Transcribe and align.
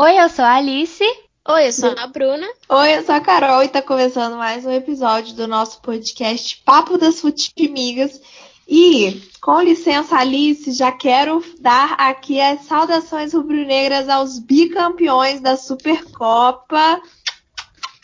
Oi, 0.00 0.16
eu 0.16 0.28
sou 0.28 0.44
a 0.44 0.54
Alice. 0.54 1.02
Oi, 1.48 1.66
eu 1.66 1.72
sou 1.72 1.92
a 1.98 2.06
Bruna. 2.06 2.46
Oi, 2.68 2.98
eu 2.98 3.04
sou 3.04 3.16
a 3.16 3.20
Carol 3.20 3.64
e 3.64 3.68
tá 3.68 3.82
começando 3.82 4.36
mais 4.36 4.64
um 4.64 4.70
episódio 4.70 5.34
do 5.34 5.48
nosso 5.48 5.82
podcast 5.82 6.62
Papo 6.64 6.96
das 6.96 7.20
Futimigas. 7.20 8.20
E, 8.68 9.20
com 9.40 9.60
licença, 9.60 10.16
Alice, 10.16 10.70
já 10.70 10.92
quero 10.92 11.44
dar 11.58 11.94
aqui 11.94 12.40
as 12.40 12.62
saudações 12.66 13.32
rubro-negras 13.32 14.08
aos 14.08 14.38
bicampeões 14.38 15.40
da 15.40 15.56
Supercopa. 15.56 17.02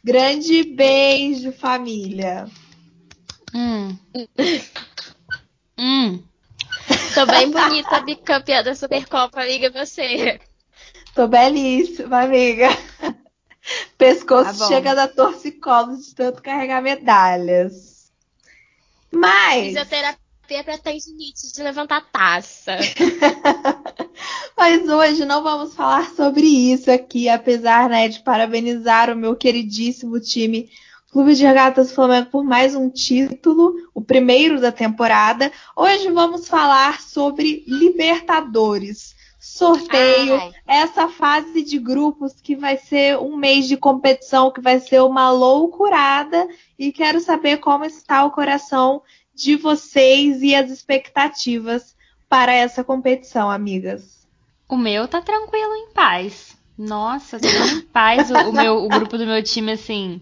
Grande 0.02 0.64
beijo, 0.64 1.52
família. 1.52 2.48
Hum. 3.54 3.96
hum. 5.78 6.20
Tô 7.14 7.24
bem 7.26 7.52
bonita, 7.52 8.00
bicampeã 8.00 8.64
da 8.64 8.74
Supercopa, 8.74 9.42
amiga, 9.42 9.70
você. 9.70 10.40
Tô 11.14 11.28
belíssima, 11.28 12.22
amiga. 12.22 12.68
Pescoço 13.96 14.58
tá 14.58 14.66
chega 14.66 14.94
da 14.94 15.06
torcicolo 15.06 15.96
de 15.96 16.14
tanto 16.14 16.42
carregar 16.42 16.82
medalhas. 16.82 18.10
Mas. 19.12 19.66
Fisioterapia 19.68 20.64
pra 20.64 20.76
tendinite 20.76 21.52
de 21.52 21.62
levantar 21.62 22.04
taça. 22.10 22.76
Mas 24.58 24.88
hoje 24.88 25.24
não 25.24 25.42
vamos 25.42 25.74
falar 25.74 26.10
sobre 26.10 26.46
isso 26.46 26.90
aqui, 26.90 27.28
apesar 27.28 27.88
né, 27.88 28.08
de 28.08 28.20
parabenizar 28.20 29.10
o 29.10 29.16
meu 29.16 29.36
queridíssimo 29.36 30.18
time 30.20 30.68
Clube 31.14 31.36
de 31.36 31.44
Regatas 31.44 31.92
Flamengo 31.92 32.28
por 32.28 32.42
mais 32.42 32.74
um 32.74 32.90
título, 32.90 33.76
o 33.94 34.00
primeiro 34.00 34.60
da 34.60 34.72
temporada. 34.72 35.52
Hoje 35.76 36.10
vamos 36.10 36.48
falar 36.48 37.00
sobre 37.00 37.62
Libertadores. 37.68 39.13
Sorteio, 39.54 40.34
Ai. 40.34 40.52
essa 40.66 41.08
fase 41.08 41.62
de 41.62 41.78
grupos 41.78 42.40
que 42.42 42.56
vai 42.56 42.76
ser 42.76 43.16
um 43.18 43.36
mês 43.36 43.68
de 43.68 43.76
competição, 43.76 44.50
que 44.50 44.60
vai 44.60 44.80
ser 44.80 45.00
uma 45.00 45.30
loucurada. 45.30 46.48
E 46.76 46.90
quero 46.90 47.20
saber 47.20 47.58
como 47.58 47.84
está 47.84 48.24
o 48.24 48.32
coração 48.32 49.00
de 49.32 49.54
vocês 49.54 50.42
e 50.42 50.56
as 50.56 50.72
expectativas 50.72 51.94
para 52.28 52.52
essa 52.52 52.82
competição, 52.82 53.48
amigas. 53.48 54.26
O 54.68 54.76
meu 54.76 55.06
tá 55.06 55.22
tranquilo, 55.22 55.72
em 55.76 55.92
paz. 55.92 56.58
Nossa, 56.76 57.38
tô 57.38 57.46
em 57.46 57.82
paz. 57.82 58.32
O, 58.32 58.34
o, 58.34 58.52
meu, 58.52 58.84
o 58.84 58.88
grupo 58.88 59.16
do 59.16 59.24
meu 59.24 59.40
time, 59.40 59.70
assim, 59.70 60.20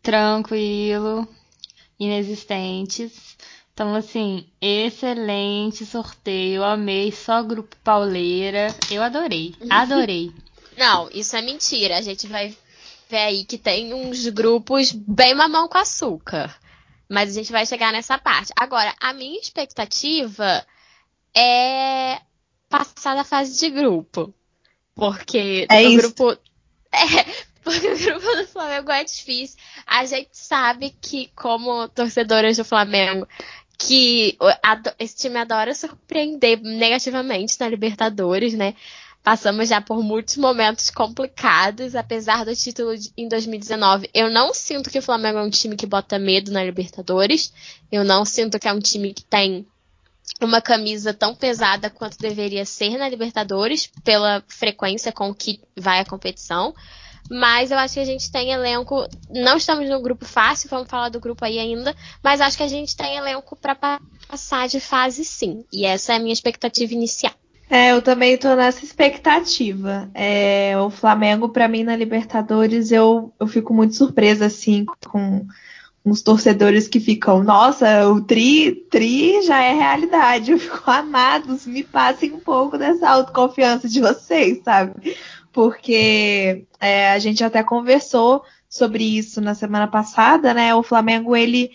tranquilo, 0.00 1.26
inexistentes. 1.98 3.29
Então, 3.80 3.94
assim, 3.94 4.46
excelente 4.60 5.86
sorteio. 5.86 6.62
Amei, 6.62 7.10
só 7.10 7.42
grupo 7.42 7.74
pauleira. 7.82 8.66
Eu 8.90 9.02
adorei, 9.02 9.54
adorei. 9.70 10.30
Não, 10.76 11.08
isso 11.10 11.34
é 11.34 11.40
mentira. 11.40 11.96
A 11.96 12.02
gente 12.02 12.26
vai 12.26 12.54
ver 13.08 13.16
aí 13.16 13.42
que 13.42 13.56
tem 13.56 13.94
uns 13.94 14.28
grupos 14.28 14.92
bem 14.92 15.34
mamão 15.34 15.66
com 15.66 15.78
açúcar. 15.78 16.54
Mas 17.08 17.30
a 17.30 17.32
gente 17.32 17.50
vai 17.50 17.64
chegar 17.64 17.90
nessa 17.90 18.18
parte. 18.18 18.52
Agora, 18.54 18.94
a 19.00 19.14
minha 19.14 19.40
expectativa 19.40 20.62
é 21.34 22.20
passar 22.68 23.14
da 23.14 23.24
fase 23.24 23.58
de 23.58 23.70
grupo. 23.70 24.34
Porque 24.94 25.66
é 25.70 25.88
o 25.88 25.96
grupo. 25.96 26.36
É, 26.92 27.24
porque 27.62 27.86
o 27.86 27.98
grupo 27.98 28.36
do 28.36 28.46
Flamengo 28.48 28.90
é 28.90 29.04
difícil. 29.04 29.56
A 29.86 30.04
gente 30.04 30.30
sabe 30.32 30.90
que, 31.00 31.30
como 31.36 31.88
torcedoras 31.88 32.56
do 32.56 32.64
Flamengo, 32.64 33.28
que 33.80 34.36
esse 34.98 35.16
time 35.16 35.38
adora 35.38 35.74
surpreender 35.74 36.60
negativamente 36.60 37.58
na 37.58 37.68
Libertadores, 37.68 38.52
né? 38.52 38.74
Passamos 39.22 39.68
já 39.68 39.80
por 39.80 40.02
muitos 40.02 40.36
momentos 40.36 40.90
complicados, 40.90 41.94
apesar 41.94 42.44
do 42.44 42.54
título 42.54 42.92
em 43.16 43.26
2019. 43.26 44.10
Eu 44.14 44.30
não 44.30 44.52
sinto 44.52 44.90
que 44.90 44.98
o 44.98 45.02
Flamengo 45.02 45.38
é 45.38 45.42
um 45.42 45.50
time 45.50 45.76
que 45.76 45.86
bota 45.86 46.18
medo 46.18 46.50
na 46.50 46.62
Libertadores. 46.62 47.52
Eu 47.90 48.04
não 48.04 48.24
sinto 48.24 48.58
que 48.58 48.68
é 48.68 48.72
um 48.72 48.80
time 48.80 49.14
que 49.14 49.24
tem 49.24 49.66
uma 50.40 50.60
camisa 50.60 51.12
tão 51.12 51.34
pesada 51.34 51.90
quanto 51.90 52.18
deveria 52.18 52.64
ser 52.64 52.96
na 52.96 53.08
Libertadores, 53.08 53.90
pela 54.04 54.42
frequência 54.46 55.10
com 55.10 55.34
que 55.34 55.60
vai 55.76 56.00
a 56.00 56.04
competição. 56.04 56.74
Mas 57.30 57.70
eu 57.70 57.78
acho 57.78 57.94
que 57.94 58.00
a 58.00 58.04
gente 58.04 58.30
tem 58.32 58.50
elenco. 58.50 59.06
Não 59.30 59.56
estamos 59.56 59.88
no 59.88 60.02
grupo 60.02 60.24
fácil, 60.24 60.68
vamos 60.68 60.88
falar 60.88 61.10
do 61.10 61.20
grupo 61.20 61.44
aí 61.44 61.60
ainda. 61.60 61.94
Mas 62.24 62.40
acho 62.40 62.56
que 62.56 62.64
a 62.64 62.68
gente 62.68 62.96
tem 62.96 63.16
elenco 63.16 63.54
para 63.54 64.00
passar 64.28 64.66
de 64.66 64.80
fase 64.80 65.24
sim. 65.24 65.64
E 65.72 65.86
essa 65.86 66.12
é 66.12 66.16
a 66.16 66.18
minha 66.18 66.32
expectativa 66.32 66.92
inicial. 66.92 67.32
É, 67.70 67.92
eu 67.92 68.02
também 68.02 68.36
tô 68.36 68.52
nessa 68.56 68.84
expectativa. 68.84 70.10
É, 70.12 70.76
o 70.78 70.90
Flamengo, 70.90 71.48
para 71.48 71.68
mim, 71.68 71.84
na 71.84 71.94
Libertadores, 71.94 72.90
eu, 72.90 73.32
eu 73.38 73.46
fico 73.46 73.72
muito 73.72 73.94
surpresa, 73.94 74.46
assim, 74.46 74.84
com 75.06 75.46
uns 76.04 76.22
torcedores 76.22 76.88
que 76.88 76.98
ficam, 76.98 77.44
nossa, 77.44 78.08
o 78.08 78.20
tri, 78.20 78.74
tri 78.90 79.40
já 79.42 79.62
é 79.62 79.72
realidade. 79.72 80.50
Eu 80.50 80.58
fico, 80.58 80.82
amados, 80.90 81.64
me 81.64 81.84
passem 81.84 82.32
um 82.32 82.40
pouco 82.40 82.76
dessa 82.76 83.08
autoconfiança 83.08 83.88
de 83.88 84.00
vocês, 84.00 84.60
sabe? 84.64 85.14
Porque 85.52 86.64
é, 86.80 87.10
a 87.10 87.18
gente 87.18 87.42
até 87.42 87.62
conversou 87.62 88.42
sobre 88.68 89.04
isso 89.04 89.40
na 89.40 89.54
semana 89.54 89.88
passada, 89.88 90.54
né? 90.54 90.74
O 90.74 90.82
Flamengo, 90.82 91.34
ele 91.34 91.70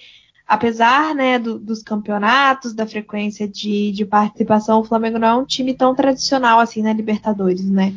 apesar 0.48 1.16
né, 1.16 1.40
do, 1.40 1.58
dos 1.58 1.82
campeonatos, 1.82 2.74
da 2.74 2.86
frequência 2.86 3.48
de, 3.48 3.92
de, 3.92 4.06
participação, 4.06 4.80
o 4.80 4.84
Flamengo 4.84 5.18
não 5.18 5.28
é 5.28 5.36
um 5.36 5.46
time 5.46 5.74
tão 5.74 5.96
tradicional 5.96 6.60
assim 6.60 6.82
na 6.82 6.94
Libertadores, 6.94 7.66
né? 7.66 7.94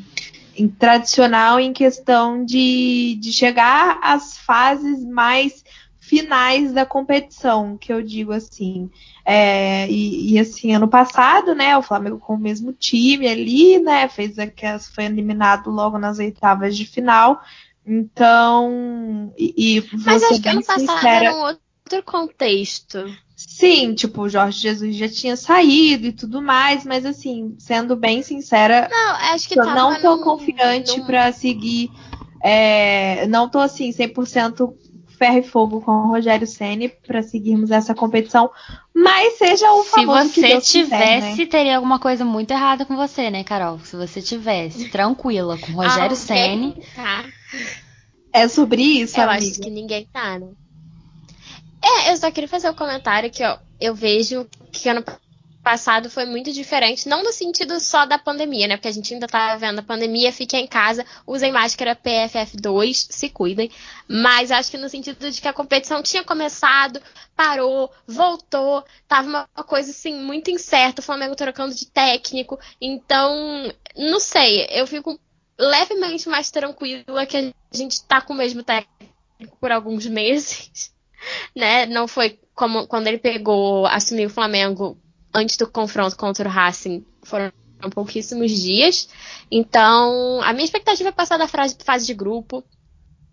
Em, 0.56 0.66
tradicional 0.66 1.60
em 1.60 1.72
questão 1.72 2.44
de, 2.44 3.16
de 3.20 3.32
chegar 3.32 4.00
às 4.02 4.36
fases 4.38 5.04
mais 5.04 5.62
finais 6.08 6.72
da 6.72 6.86
competição, 6.86 7.76
que 7.76 7.92
eu 7.92 8.02
digo 8.02 8.32
assim. 8.32 8.90
É, 9.24 9.88
e, 9.90 10.32
e, 10.32 10.38
assim, 10.38 10.74
ano 10.74 10.88
passado, 10.88 11.54
né, 11.54 11.76
o 11.76 11.82
Flamengo 11.82 12.18
com 12.18 12.34
o 12.34 12.38
mesmo 12.38 12.72
time 12.72 13.28
ali, 13.28 13.78
né, 13.78 14.08
fez 14.08 14.38
aquelas, 14.38 14.88
foi 14.88 15.04
eliminado 15.04 15.70
logo 15.70 15.98
nas 15.98 16.18
oitavas 16.18 16.76
de 16.76 16.86
final. 16.86 17.42
Então, 17.86 19.32
e, 19.36 19.78
e 19.78 19.84
Mas 20.04 20.22
acho 20.22 20.40
que 20.40 20.48
ano 20.48 20.64
passado 20.64 20.80
sincera, 20.80 21.24
era 21.24 21.34
um 21.34 21.40
outro 21.40 21.68
outro 21.88 22.02
contexto. 22.02 23.04
Sim, 23.34 23.94
tipo, 23.94 24.22
o 24.22 24.28
Jorge 24.28 24.60
Jesus 24.60 24.96
já 24.96 25.08
tinha 25.08 25.36
saído 25.36 26.06
e 26.06 26.12
tudo 26.12 26.42
mais, 26.42 26.84
mas 26.84 27.06
assim, 27.06 27.54
sendo 27.58 27.96
bem 27.96 28.22
sincera, 28.22 28.88
não, 28.90 29.14
acho 29.32 29.48
que 29.48 29.58
eu 29.58 29.64
não 29.64 30.00
tô 30.00 30.16
num, 30.16 30.22
confiante 30.22 30.98
num... 30.98 31.06
para 31.06 31.32
seguir. 31.32 31.90
É, 32.42 33.26
não 33.26 33.48
tô 33.48 33.58
assim, 33.58 33.90
100% 33.90 34.72
ferro 35.18 35.38
e 35.38 35.42
fogo 35.42 35.80
com 35.80 35.90
o 35.90 36.06
Rogério 36.06 36.46
Ceni 36.46 36.88
para 36.88 37.22
seguirmos 37.22 37.70
essa 37.70 37.94
competição, 37.94 38.50
mas 38.94 39.36
seja 39.36 39.70
o 39.72 39.82
famoso 39.82 40.28
Se 40.28 40.40
você 40.40 40.60
tivesse, 40.60 40.82
quiser, 40.82 41.36
né? 41.36 41.46
teria 41.46 41.76
alguma 41.76 41.98
coisa 41.98 42.24
muito 42.24 42.52
errada 42.52 42.86
com 42.86 42.96
você, 42.96 43.30
né, 43.30 43.42
Carol? 43.42 43.80
Se 43.80 43.96
você 43.96 44.22
tivesse 44.22 44.88
tranquila 44.90 45.58
com 45.58 45.72
o 45.72 45.74
Rogério 45.74 46.12
ah, 46.12 46.16
Ceni. 46.16 46.82
Tá. 46.94 47.24
É 48.32 48.46
sobre 48.46 48.82
isso, 48.82 49.18
Eu 49.18 49.28
amiga. 49.28 49.46
acho 49.46 49.60
que 49.60 49.70
ninguém 49.70 50.06
tá, 50.12 50.38
né? 50.38 50.48
É, 51.82 52.12
eu 52.12 52.16
só 52.16 52.30
queria 52.30 52.48
fazer 52.48 52.70
um 52.70 52.74
comentário 52.74 53.30
que 53.30 53.44
ó, 53.44 53.58
eu 53.80 53.94
vejo 53.94 54.46
que 54.72 54.88
ano 54.88 55.02
passado 55.68 56.08
foi 56.08 56.24
muito 56.24 56.50
diferente, 56.50 57.06
não 57.06 57.22
no 57.22 57.30
sentido 57.30 57.78
só 57.78 58.06
da 58.06 58.18
pandemia, 58.18 58.66
né? 58.66 58.78
Porque 58.78 58.88
a 58.88 58.92
gente 58.92 59.12
ainda 59.12 59.28
tá 59.28 59.54
vendo 59.56 59.80
a 59.80 59.82
pandemia, 59.82 60.32
fiquem 60.32 60.64
em 60.64 60.66
casa, 60.66 61.04
usem 61.26 61.52
máscara 61.52 61.94
PFF2, 61.94 63.08
se 63.10 63.28
cuidem. 63.28 63.70
Mas 64.08 64.50
acho 64.50 64.70
que 64.70 64.78
no 64.78 64.88
sentido 64.88 65.30
de 65.30 65.38
que 65.38 65.46
a 65.46 65.52
competição 65.52 66.02
tinha 66.02 66.24
começado, 66.24 67.02
parou, 67.36 67.92
voltou, 68.06 68.82
tava 69.06 69.28
uma 69.28 69.64
coisa 69.64 69.90
assim 69.90 70.14
muito 70.14 70.50
incerta, 70.50 71.02
o 71.02 71.04
Flamengo 71.04 71.36
trocando 71.36 71.74
de 71.74 71.84
técnico. 71.84 72.58
Então, 72.80 73.70
não 73.94 74.20
sei, 74.20 74.66
eu 74.70 74.86
fico 74.86 75.20
levemente 75.58 76.30
mais 76.30 76.50
tranquila 76.50 77.26
que 77.26 77.36
a 77.36 77.76
gente 77.76 78.02
tá 78.04 78.22
com 78.22 78.32
o 78.32 78.36
mesmo 78.36 78.62
técnico 78.62 79.54
por 79.60 79.70
alguns 79.70 80.06
meses 80.08 80.90
né? 81.54 81.84
Não 81.86 82.08
foi 82.08 82.38
como 82.54 82.86
quando 82.86 83.06
ele 83.08 83.18
pegou, 83.18 83.86
assumiu 83.86 84.28
o 84.28 84.32
Flamengo 84.32 84.96
antes 85.34 85.56
do 85.56 85.66
confronto 85.66 86.16
contra 86.16 86.48
o 86.48 86.52
Racing, 86.52 87.04
foram 87.22 87.52
pouquíssimos 87.94 88.50
dias. 88.50 89.08
Então, 89.50 90.40
a 90.42 90.52
minha 90.52 90.64
expectativa 90.64 91.10
é 91.10 91.12
passar 91.12 91.36
da 91.36 91.46
fase 91.46 92.06
de 92.06 92.14
grupo. 92.14 92.64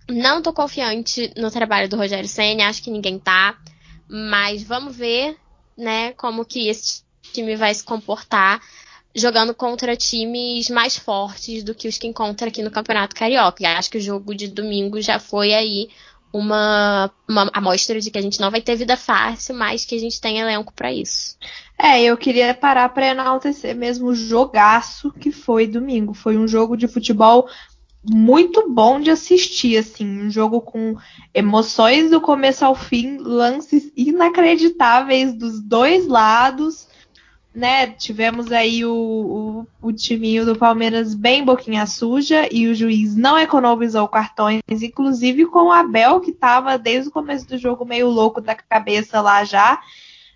Não 0.09 0.41
tô 0.41 0.53
confiante 0.53 1.33
no 1.35 1.49
trabalho 1.49 1.89
do 1.89 1.97
Rogério 1.97 2.29
Senna, 2.29 2.67
acho 2.67 2.83
que 2.83 2.91
ninguém 2.91 3.17
tá. 3.17 3.57
Mas 4.07 4.61
vamos 4.61 4.95
ver, 4.95 5.35
né, 5.75 6.11
como 6.13 6.45
que 6.45 6.67
esse 6.67 7.03
time 7.33 7.55
vai 7.55 7.73
se 7.73 7.83
comportar 7.83 8.61
jogando 9.15 9.55
contra 9.55 9.95
times 9.95 10.69
mais 10.69 10.97
fortes 10.97 11.63
do 11.63 11.73
que 11.73 11.87
os 11.87 11.97
que 11.97 12.05
encontra 12.05 12.49
aqui 12.49 12.61
no 12.61 12.69
Campeonato 12.69 13.15
Carioca. 13.15 13.63
E 13.63 13.65
acho 13.65 13.89
que 13.89 13.97
o 13.97 14.01
jogo 14.01 14.35
de 14.35 14.47
domingo 14.47 15.01
já 15.01 15.19
foi 15.19 15.53
aí 15.53 15.89
uma, 16.37 17.09
uma 17.29 17.49
amostra 17.53 17.99
de 18.01 18.11
que 18.11 18.17
a 18.17 18.21
gente 18.21 18.41
não 18.41 18.51
vai 18.51 18.61
ter 18.61 18.75
vida 18.75 18.97
fácil, 18.97 19.55
mas 19.55 19.85
que 19.85 19.95
a 19.95 19.99
gente 19.99 20.19
tem 20.19 20.39
elenco 20.39 20.73
para 20.73 20.91
isso. 20.91 21.37
É, 21.77 22.01
eu 22.03 22.17
queria 22.17 22.53
parar 22.53 22.89
para 22.89 23.07
enaltecer 23.07 23.75
mesmo 23.75 24.07
o 24.07 24.15
jogaço 24.15 25.11
que 25.13 25.31
foi 25.31 25.65
domingo. 25.65 26.13
Foi 26.13 26.37
um 26.37 26.47
jogo 26.47 26.75
de 26.75 26.87
futebol 26.87 27.47
muito 28.03 28.69
bom 28.69 28.99
de 28.99 29.09
assistir, 29.09 29.77
assim, 29.77 30.23
um 30.23 30.29
jogo 30.29 30.61
com 30.61 30.95
emoções 31.33 32.11
do 32.11 32.19
começo 32.19 32.65
ao 32.65 32.75
fim, 32.75 33.17
lances 33.17 33.91
inacreditáveis 33.95 35.33
dos 35.33 35.61
dois 35.61 36.05
lados 36.05 36.87
né, 37.55 37.87
tivemos 37.87 38.51
aí 38.51 38.85
o, 38.85 39.65
o, 39.81 39.87
o, 39.87 39.93
timinho 39.93 40.45
do 40.45 40.57
Palmeiras 40.57 41.15
bem 41.15 41.43
boquinha 41.43 41.85
suja 41.85 42.49
e 42.51 42.67
o 42.67 42.75
juiz 42.75 43.15
não 43.15 43.39
economizou 43.39 44.05
cartões, 44.09 44.61
inclusive 44.69 45.45
com 45.45 45.67
o 45.67 45.71
Abel, 45.71 46.19
que 46.19 46.31
estava 46.31 46.77
desde 46.77 47.07
o 47.07 47.11
começo 47.13 47.47
do 47.47 47.57
jogo 47.57 47.85
meio 47.85 48.09
louco 48.09 48.41
da 48.41 48.53
cabeça 48.53 49.21
lá 49.21 49.45
já. 49.45 49.81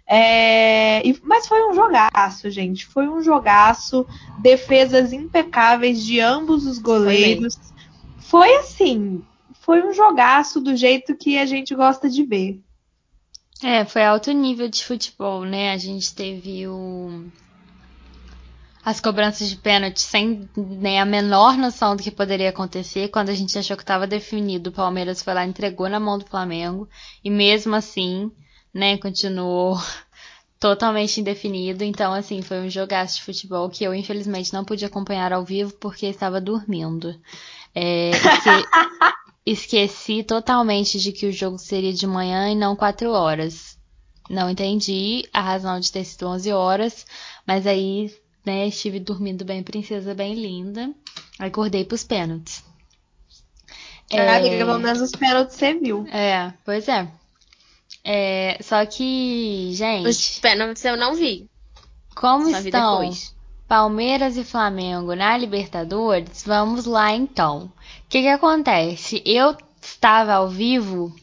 É, 0.07 1.05
e, 1.05 1.19
mas 1.21 1.45
foi 1.45 1.69
um 1.69 1.73
jogaço, 1.73 2.49
gente. 2.49 2.85
Foi 2.87 3.07
um 3.07 3.21
jogaço. 3.21 4.07
Defesas 4.39 5.13
impecáveis 5.13 6.03
de 6.03 6.19
ambos 6.19 6.65
os 6.65 6.79
goleiros. 6.79 7.59
Foi, 8.17 8.47
foi 8.47 8.55
assim. 8.55 9.21
Foi 9.59 9.83
um 9.83 9.93
jogaço 9.93 10.59
do 10.59 10.75
jeito 10.75 11.15
que 11.15 11.37
a 11.37 11.45
gente 11.45 11.75
gosta 11.75 12.09
de 12.09 12.23
ver. 12.23 12.59
É, 13.61 13.83
foi 13.83 14.03
alto 14.03 14.31
nível 14.31 14.69
de 14.69 14.83
futebol, 14.83 15.43
né? 15.43 15.71
A 15.73 15.77
gente 15.77 16.15
teve 16.15 16.65
o... 16.67 17.25
as 18.83 19.01
cobranças 19.01 19.49
de 19.49 19.57
pênalti 19.57 19.99
sem 19.99 20.49
nem 20.55 20.99
a 20.99 21.05
menor 21.05 21.57
noção 21.57 21.95
do 21.95 22.01
que 22.01 22.09
poderia 22.09 22.49
acontecer. 22.49 23.09
Quando 23.09 23.29
a 23.29 23.33
gente 23.33 23.57
achou 23.59 23.75
que 23.75 23.83
estava 23.83 24.07
definido, 24.07 24.69
o 24.69 24.73
Palmeiras 24.73 25.21
foi 25.21 25.33
lá 25.33 25.45
e 25.45 25.49
entregou 25.49 25.89
na 25.89 25.99
mão 25.99 26.17
do 26.17 26.25
Flamengo. 26.25 26.87
E 27.21 27.29
mesmo 27.29 27.75
assim, 27.75 28.31
né, 28.73 28.97
continuou 28.97 29.77
totalmente 30.57 31.19
indefinido. 31.19 31.83
Então, 31.83 32.13
assim, 32.13 32.41
foi 32.41 32.61
um 32.61 32.69
jogaço 32.69 33.17
de 33.17 33.23
futebol 33.23 33.69
que 33.69 33.83
eu, 33.83 33.93
infelizmente, 33.93 34.53
não 34.53 34.63
pude 34.63 34.85
acompanhar 34.85 35.33
ao 35.33 35.43
vivo 35.43 35.73
porque 35.73 36.05
estava 36.05 36.39
dormindo. 36.39 37.13
É, 37.75 38.11
Esqueci 39.45 40.23
totalmente 40.23 40.99
de 40.99 41.11
que 41.11 41.25
o 41.25 41.31
jogo 41.31 41.57
seria 41.57 41.93
de 41.93 42.05
manhã 42.05 42.51
e 42.51 42.55
não 42.55 42.75
4 42.75 43.11
horas. 43.11 43.77
Não 44.29 44.49
entendi 44.49 45.27
a 45.33 45.41
razão 45.41 45.79
de 45.79 45.91
ter 45.91 46.03
sido 46.03 46.27
11 46.27 46.51
horas, 46.53 47.05
mas 47.47 47.65
aí, 47.65 48.15
né, 48.45 48.67
estive 48.67 48.99
dormindo 48.99 49.43
bem, 49.43 49.63
princesa 49.63 50.13
bem 50.13 50.35
linda. 50.35 50.93
Acordei 51.39 51.83
pros 51.83 52.03
pênaltis. 52.03 52.63
É, 54.11 54.17
é... 54.17 54.57
pelo 54.57 54.77
menos 54.77 55.01
os 55.01 55.11
pênaltis 55.11 55.55
você 55.55 55.73
viu. 55.73 56.05
É, 56.07 56.53
pois 56.65 56.87
é. 56.87 57.07
é. 58.03 58.57
Só 58.61 58.85
que, 58.85 59.71
gente. 59.73 60.07
Os 60.07 60.39
pênaltis 60.39 60.83
eu 60.85 60.97
não 60.97 61.15
vi. 61.15 61.49
Como 62.15 62.49
Só 62.51 62.59
estão 62.59 63.11
Palmeiras 63.69 64.35
e 64.35 64.43
Flamengo 64.43 65.13
na 65.13 65.37
Libertadores? 65.37 66.43
Vamos 66.43 66.85
lá 66.85 67.13
então. 67.13 67.65
O 67.65 67.71
que, 68.09 68.23
que 68.23 68.27
acontece? 68.27 69.21
Eu 69.23 69.55
estava 69.79 70.33
ao 70.33 70.49
vivo 70.49 71.15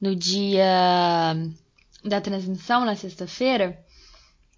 no 0.00 0.16
dia 0.16 1.36
da 2.04 2.20
transmissão, 2.20 2.84
na 2.84 2.96
sexta-feira, 2.96 3.78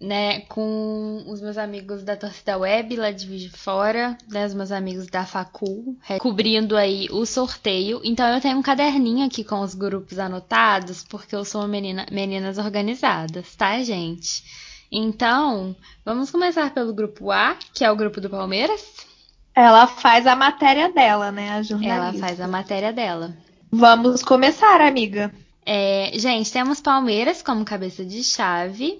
né, 0.01 0.39
com 0.41 1.23
os 1.27 1.39
meus 1.39 1.59
amigos 1.59 2.03
da 2.03 2.17
torcida 2.17 2.57
web 2.57 2.95
lá 2.95 3.11
de 3.11 3.27
Vídeo 3.27 3.51
Fora, 3.55 4.17
né, 4.27 4.47
os 4.47 4.55
meus 4.55 4.71
amigos 4.71 5.05
da 5.05 5.23
Facul, 5.23 5.95
cobrindo 6.17 6.75
aí 6.75 7.09
o 7.11 7.27
sorteio. 7.27 8.01
Então 8.03 8.27
eu 8.27 8.41
tenho 8.41 8.57
um 8.57 8.63
caderninho 8.63 9.27
aqui 9.27 9.43
com 9.43 9.61
os 9.61 9.75
grupos 9.75 10.17
anotados, 10.17 11.03
porque 11.03 11.35
eu 11.35 11.45
sou 11.45 11.61
uma 11.61 11.67
menina, 11.67 12.07
meninas 12.11 12.57
organizadas, 12.57 13.55
tá, 13.55 13.83
gente? 13.83 14.43
Então, 14.91 15.75
vamos 16.03 16.31
começar 16.31 16.73
pelo 16.73 16.93
grupo 16.93 17.31
A, 17.31 17.55
que 17.73 17.83
é 17.85 17.91
o 17.91 17.95
grupo 17.95 18.19
do 18.19 18.29
Palmeiras. 18.29 19.07
Ela 19.53 19.87
faz 19.87 20.25
a 20.25 20.35
matéria 20.35 20.91
dela, 20.91 21.31
né? 21.31 21.51
A 21.51 21.61
jornalista. 21.61 22.17
Ela 22.17 22.27
faz 22.27 22.41
a 22.41 22.47
matéria 22.47 22.93
dela. 22.93 23.35
Vamos 23.71 24.23
começar, 24.23 24.81
amiga. 24.81 25.31
É, 25.65 26.11
gente, 26.15 26.51
temos 26.51 26.81
Palmeiras 26.81 27.41
como 27.41 27.63
cabeça 27.63 28.03
de 28.03 28.23
chave. 28.23 28.99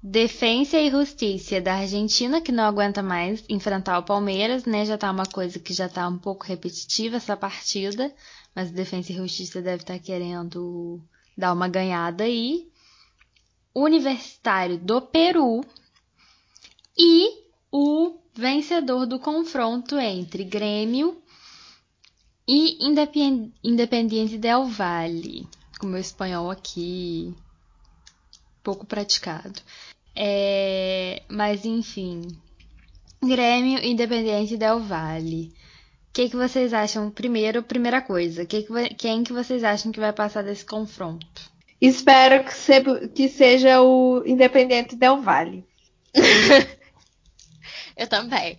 Defensa 0.00 0.78
e 0.78 0.90
Justiça 0.90 1.60
da 1.60 1.74
Argentina, 1.74 2.40
que 2.40 2.52
não 2.52 2.62
aguenta 2.62 3.02
mais 3.02 3.42
enfrentar 3.48 3.98
o 3.98 4.04
Palmeiras, 4.04 4.64
né? 4.64 4.84
Já 4.84 4.96
tá 4.96 5.10
uma 5.10 5.26
coisa 5.26 5.58
que 5.58 5.74
já 5.74 5.88
tá 5.88 6.06
um 6.06 6.18
pouco 6.18 6.46
repetitiva 6.46 7.16
essa 7.16 7.36
partida. 7.36 8.14
Mas 8.54 8.70
Defensa 8.70 9.12
e 9.12 9.16
Justiça 9.16 9.60
deve 9.60 9.82
estar 9.82 9.94
tá 9.94 9.98
querendo 9.98 11.00
dar 11.36 11.52
uma 11.52 11.66
ganhada 11.66 12.22
aí. 12.22 12.68
Universitário 13.78 14.78
do 14.78 15.00
Peru. 15.00 15.64
E 16.96 17.44
o 17.70 18.18
vencedor 18.34 19.06
do 19.06 19.18
confronto 19.18 19.98
entre 19.98 20.44
Grêmio 20.44 21.20
e 22.48 22.78
Independiente 23.62 24.38
Del 24.38 24.64
Valle. 24.66 25.46
Com 25.78 25.86
meu 25.86 26.00
espanhol 26.00 26.50
aqui 26.50 27.34
pouco 28.62 28.84
praticado. 28.84 29.60
É, 30.14 31.22
mas 31.28 31.64
enfim, 31.64 32.22
Grêmio 33.22 33.84
Independiente 33.84 34.56
Del 34.56 34.80
Valle. 34.80 35.52
O 36.08 36.12
que, 36.12 36.30
que 36.30 36.36
vocês 36.36 36.72
acham? 36.72 37.10
Primeiro, 37.10 37.62
primeira 37.62 38.00
coisa, 38.00 38.46
que 38.46 38.62
que, 38.62 38.94
quem 38.94 39.22
que 39.22 39.32
vocês 39.32 39.62
acham 39.62 39.92
que 39.92 40.00
vai 40.00 40.12
passar 40.12 40.42
desse 40.42 40.64
confronto? 40.64 41.55
Espero 41.80 42.44
que, 42.44 42.54
se, 42.54 43.08
que 43.14 43.28
seja 43.28 43.80
o 43.82 44.22
Independente 44.26 44.96
Del 44.96 45.20
Valle. 45.20 45.64
Eu 47.96 48.06
também. 48.06 48.58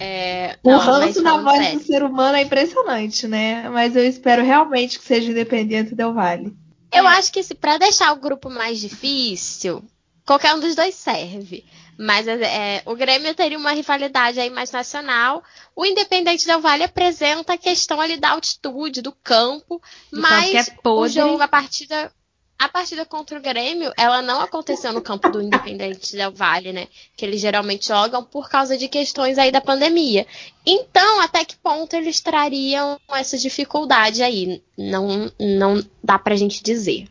É, 0.00 0.56
o 0.62 0.70
não, 0.70 0.78
ranço 0.78 1.22
na 1.22 1.38
voz 1.38 1.58
sério. 1.58 1.78
do 1.78 1.84
ser 1.84 2.02
humano 2.04 2.36
é 2.36 2.42
impressionante, 2.42 3.26
né? 3.26 3.68
Mas 3.68 3.96
eu 3.96 4.06
espero 4.06 4.44
realmente 4.44 4.98
que 4.98 5.04
seja 5.04 5.30
independente 5.30 5.94
Del 5.94 6.14
Vale. 6.14 6.56
Eu 6.92 7.06
é. 7.06 7.16
acho 7.16 7.32
que 7.32 7.42
se 7.42 7.54
para 7.54 7.78
deixar 7.78 8.12
o 8.12 8.20
grupo 8.20 8.48
mais 8.48 8.78
difícil, 8.78 9.82
qualquer 10.24 10.54
um 10.54 10.60
dos 10.60 10.76
dois 10.76 10.94
serve. 10.94 11.64
Mas 11.98 12.28
é, 12.28 12.80
o 12.86 12.94
Grêmio 12.94 13.34
teria 13.34 13.58
uma 13.58 13.72
rivalidade 13.72 14.38
aí 14.38 14.50
mais 14.50 14.70
nacional. 14.70 15.42
O 15.74 15.84
Independente 15.84 16.46
Del 16.46 16.60
Vale 16.60 16.84
apresenta 16.84 17.54
a 17.54 17.58
questão 17.58 18.00
ali 18.00 18.16
da 18.16 18.30
altitude, 18.30 19.02
do 19.02 19.10
campo, 19.10 19.82
do 20.12 20.20
mas 20.20 20.68
campo 20.68 20.80
é 20.84 20.92
o 20.92 21.08
jogo, 21.08 21.42
a 21.42 21.48
partida 21.48 22.12
a 22.58 22.68
partida 22.68 23.06
contra 23.06 23.38
o 23.38 23.42
Grêmio, 23.42 23.92
ela 23.96 24.20
não 24.20 24.40
aconteceu 24.40 24.92
no 24.92 25.00
campo 25.00 25.28
do 25.30 25.40
Independente 25.40 26.16
Del 26.16 26.32
Vale, 26.32 26.72
né? 26.72 26.88
Que 27.16 27.24
eles 27.24 27.40
geralmente 27.40 27.86
jogam 27.86 28.24
por 28.24 28.48
causa 28.48 28.76
de 28.76 28.88
questões 28.88 29.38
aí 29.38 29.52
da 29.52 29.60
pandemia. 29.60 30.26
Então, 30.66 31.20
até 31.20 31.44
que 31.44 31.56
ponto 31.56 31.94
eles 31.94 32.20
trariam 32.20 32.98
essa 33.10 33.38
dificuldade 33.38 34.24
aí? 34.24 34.60
Não, 34.76 35.30
não 35.38 35.80
dá 36.02 36.18
pra 36.18 36.34
gente 36.34 36.60
dizer. 36.60 37.08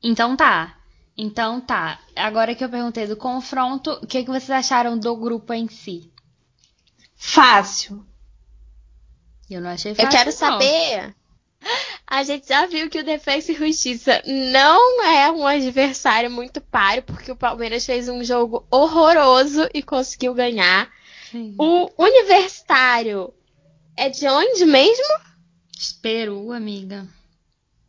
Então 0.00 0.36
tá. 0.36 0.78
Então 1.16 1.60
tá. 1.60 1.98
Agora 2.14 2.54
que 2.54 2.62
eu 2.62 2.68
perguntei 2.68 3.08
do 3.08 3.16
confronto, 3.16 3.98
o 4.00 4.06
que, 4.06 4.22
que 4.22 4.30
vocês 4.30 4.50
acharam 4.50 4.96
do 4.96 5.16
grupo 5.16 5.52
em 5.52 5.68
si? 5.68 6.08
Fácil. 7.16 8.06
Eu 9.50 9.60
não 9.60 9.70
achei 9.70 9.92
fácil. 9.92 10.06
Eu 10.06 10.10
quero 10.10 10.30
não. 10.30 10.36
saber 10.36 11.14
a 12.06 12.22
gente 12.22 12.48
já 12.48 12.66
viu 12.66 12.88
que 12.88 12.98
o 12.98 13.04
Defensa 13.04 13.52
e 13.52 13.56
Justiça 13.56 14.22
não 14.26 15.04
é 15.04 15.30
um 15.30 15.46
adversário 15.46 16.30
muito 16.30 16.60
páreo, 16.60 17.02
porque 17.02 17.32
o 17.32 17.36
Palmeiras 17.36 17.84
fez 17.84 18.08
um 18.08 18.22
jogo 18.22 18.66
horroroso 18.70 19.68
e 19.72 19.82
conseguiu 19.82 20.34
ganhar. 20.34 20.90
Sim. 21.30 21.54
O 21.58 21.90
Universitário 21.98 23.32
é 23.96 24.08
de 24.08 24.26
onde 24.28 24.64
mesmo? 24.64 25.18
Peru, 26.00 26.52
amiga. 26.52 27.06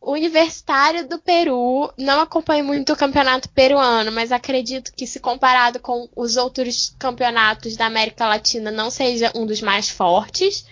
O 0.06 0.12
Universitário 0.12 1.08
do 1.08 1.18
Peru, 1.18 1.92
não 1.98 2.22
acompanho 2.22 2.64
muito 2.64 2.94
o 2.94 2.96
campeonato 2.96 3.50
peruano, 3.50 4.12
mas 4.12 4.32
acredito 4.32 4.94
que 4.94 5.08
se 5.08 5.20
comparado 5.20 5.80
com 5.80 6.08
os 6.16 6.38
outros 6.38 6.96
campeonatos 7.00 7.76
da 7.76 7.88
América 7.88 8.28
Latina, 8.28 8.70
não 8.70 8.92
seja 8.92 9.32
um 9.34 9.48
dos 9.48 9.62
mais 9.62 9.90
fortes. 9.90 10.66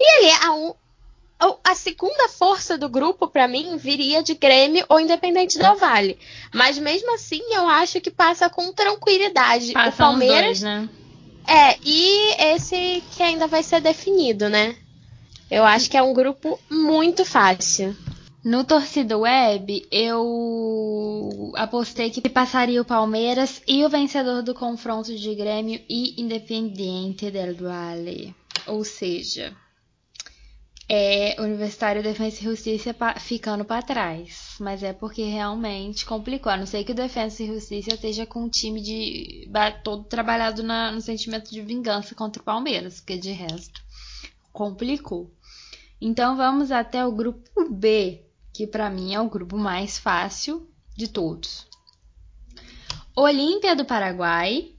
E 0.00 0.18
ele 0.18 0.28
é 0.30 0.50
um, 0.50 0.74
a 1.64 1.74
segunda 1.74 2.28
força 2.28 2.78
do 2.78 2.88
grupo, 2.88 3.26
para 3.28 3.48
mim, 3.48 3.76
viria 3.76 4.22
de 4.22 4.34
Grêmio 4.34 4.84
ou 4.88 5.00
Independente 5.00 5.58
do 5.58 5.76
Vale. 5.76 6.18
Mas 6.54 6.78
mesmo 6.78 7.14
assim, 7.14 7.42
eu 7.50 7.66
acho 7.68 8.00
que 8.00 8.10
passa 8.10 8.48
com 8.48 8.72
tranquilidade. 8.72 9.72
Passa 9.72 9.88
o 9.88 9.96
Palmeiras. 9.96 10.60
Dois, 10.60 10.62
né? 10.62 10.88
É, 11.46 11.76
e 11.84 12.34
esse 12.54 13.02
que 13.16 13.22
ainda 13.22 13.46
vai 13.46 13.62
ser 13.62 13.80
definido, 13.80 14.48
né? 14.48 14.76
Eu 15.50 15.64
acho 15.64 15.90
que 15.90 15.96
é 15.96 16.02
um 16.02 16.14
grupo 16.14 16.58
muito 16.70 17.24
fácil. 17.24 17.96
No 18.44 18.64
Torcida 18.64 19.16
Web, 19.16 19.86
eu 19.90 21.52
apostei 21.54 22.10
que 22.10 22.28
passaria 22.28 22.82
o 22.82 22.84
Palmeiras 22.84 23.62
e 23.68 23.84
o 23.84 23.88
vencedor 23.88 24.42
do 24.42 24.54
confronto 24.54 25.14
de 25.14 25.34
Grêmio 25.34 25.80
e 25.88 26.20
Independiente 26.20 27.30
del 27.30 27.54
Valle. 27.54 28.34
Ou 28.66 28.82
seja, 28.82 29.54
é 30.88 31.40
Universitário 31.40 32.02
Defensa 32.02 32.40
e 32.40 32.44
Justiça 32.44 32.94
ficando 33.18 33.64
para 33.64 33.82
trás. 33.82 34.56
Mas 34.60 34.82
é 34.82 34.92
porque 34.92 35.22
realmente 35.24 36.04
complicou. 36.04 36.50
A 36.52 36.56
não 36.56 36.66
sei 36.66 36.84
que 36.84 36.92
o 36.92 36.94
Defensa 36.94 37.42
e 37.42 37.46
Justiça 37.46 37.94
esteja 37.94 38.26
com 38.26 38.42
um 38.44 38.48
time 38.48 38.80
de 38.80 39.48
todo 39.82 40.04
trabalhado 40.04 40.62
na, 40.62 40.90
no 40.90 41.00
sentimento 41.00 41.50
de 41.50 41.62
vingança 41.62 42.14
contra 42.14 42.42
o 42.42 42.44
Palmeiras, 42.44 43.00
porque 43.00 43.16
de 43.16 43.32
resto 43.32 43.82
complicou. 44.52 45.32
Então 46.00 46.36
vamos 46.36 46.70
até 46.70 47.06
o 47.06 47.12
grupo 47.12 47.68
B, 47.70 48.26
que 48.52 48.66
para 48.66 48.90
mim 48.90 49.14
é 49.14 49.20
o 49.20 49.30
grupo 49.30 49.56
mais 49.56 49.98
fácil 49.98 50.68
de 50.96 51.08
todos. 51.08 51.66
Olímpia 53.16 53.76
do 53.76 53.84
Paraguai, 53.84 54.72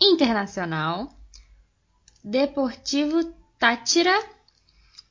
Internacional, 0.00 1.08
Deportivo 2.22 3.24
Tátira 3.58 4.33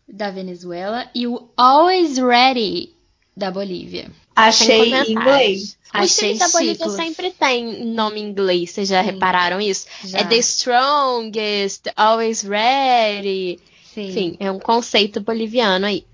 da 0.08 0.30
Venezuela 0.30 1.10
e 1.14 1.28
o 1.28 1.50
Always 1.58 2.18
Ready 2.18 2.96
da 3.36 3.50
Bolívia. 3.50 4.12
Achei 4.36 4.94
em 4.94 5.12
inglês. 5.12 5.78
Os 5.94 6.16
times 6.16 6.40
da 6.40 6.48
Bolívia 6.50 6.90
sempre 6.90 7.32
tem 7.32 7.86
nome 7.86 8.20
em 8.20 8.30
inglês, 8.30 8.72
vocês 8.72 8.90
já 8.90 9.04
Sim. 9.04 9.12
repararam 9.12 9.62
isso? 9.62 9.86
Já. 10.04 10.20
É 10.20 10.24
The 10.24 10.38
Strongest, 10.38 11.84
Always 11.96 12.42
Ready. 12.42 13.60
Sim. 13.94 14.10
Enfim, 14.10 14.38
é 14.40 14.52
um 14.52 14.60
conceito 14.60 15.22
boliviano 15.22 15.86
aí. 15.86 16.06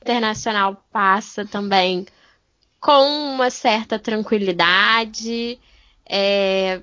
Internacional 0.00 0.84
passa 0.92 1.44
também 1.44 2.06
com 2.80 3.34
uma 3.34 3.50
certa 3.50 3.98
tranquilidade. 3.98 5.58
É, 6.08 6.80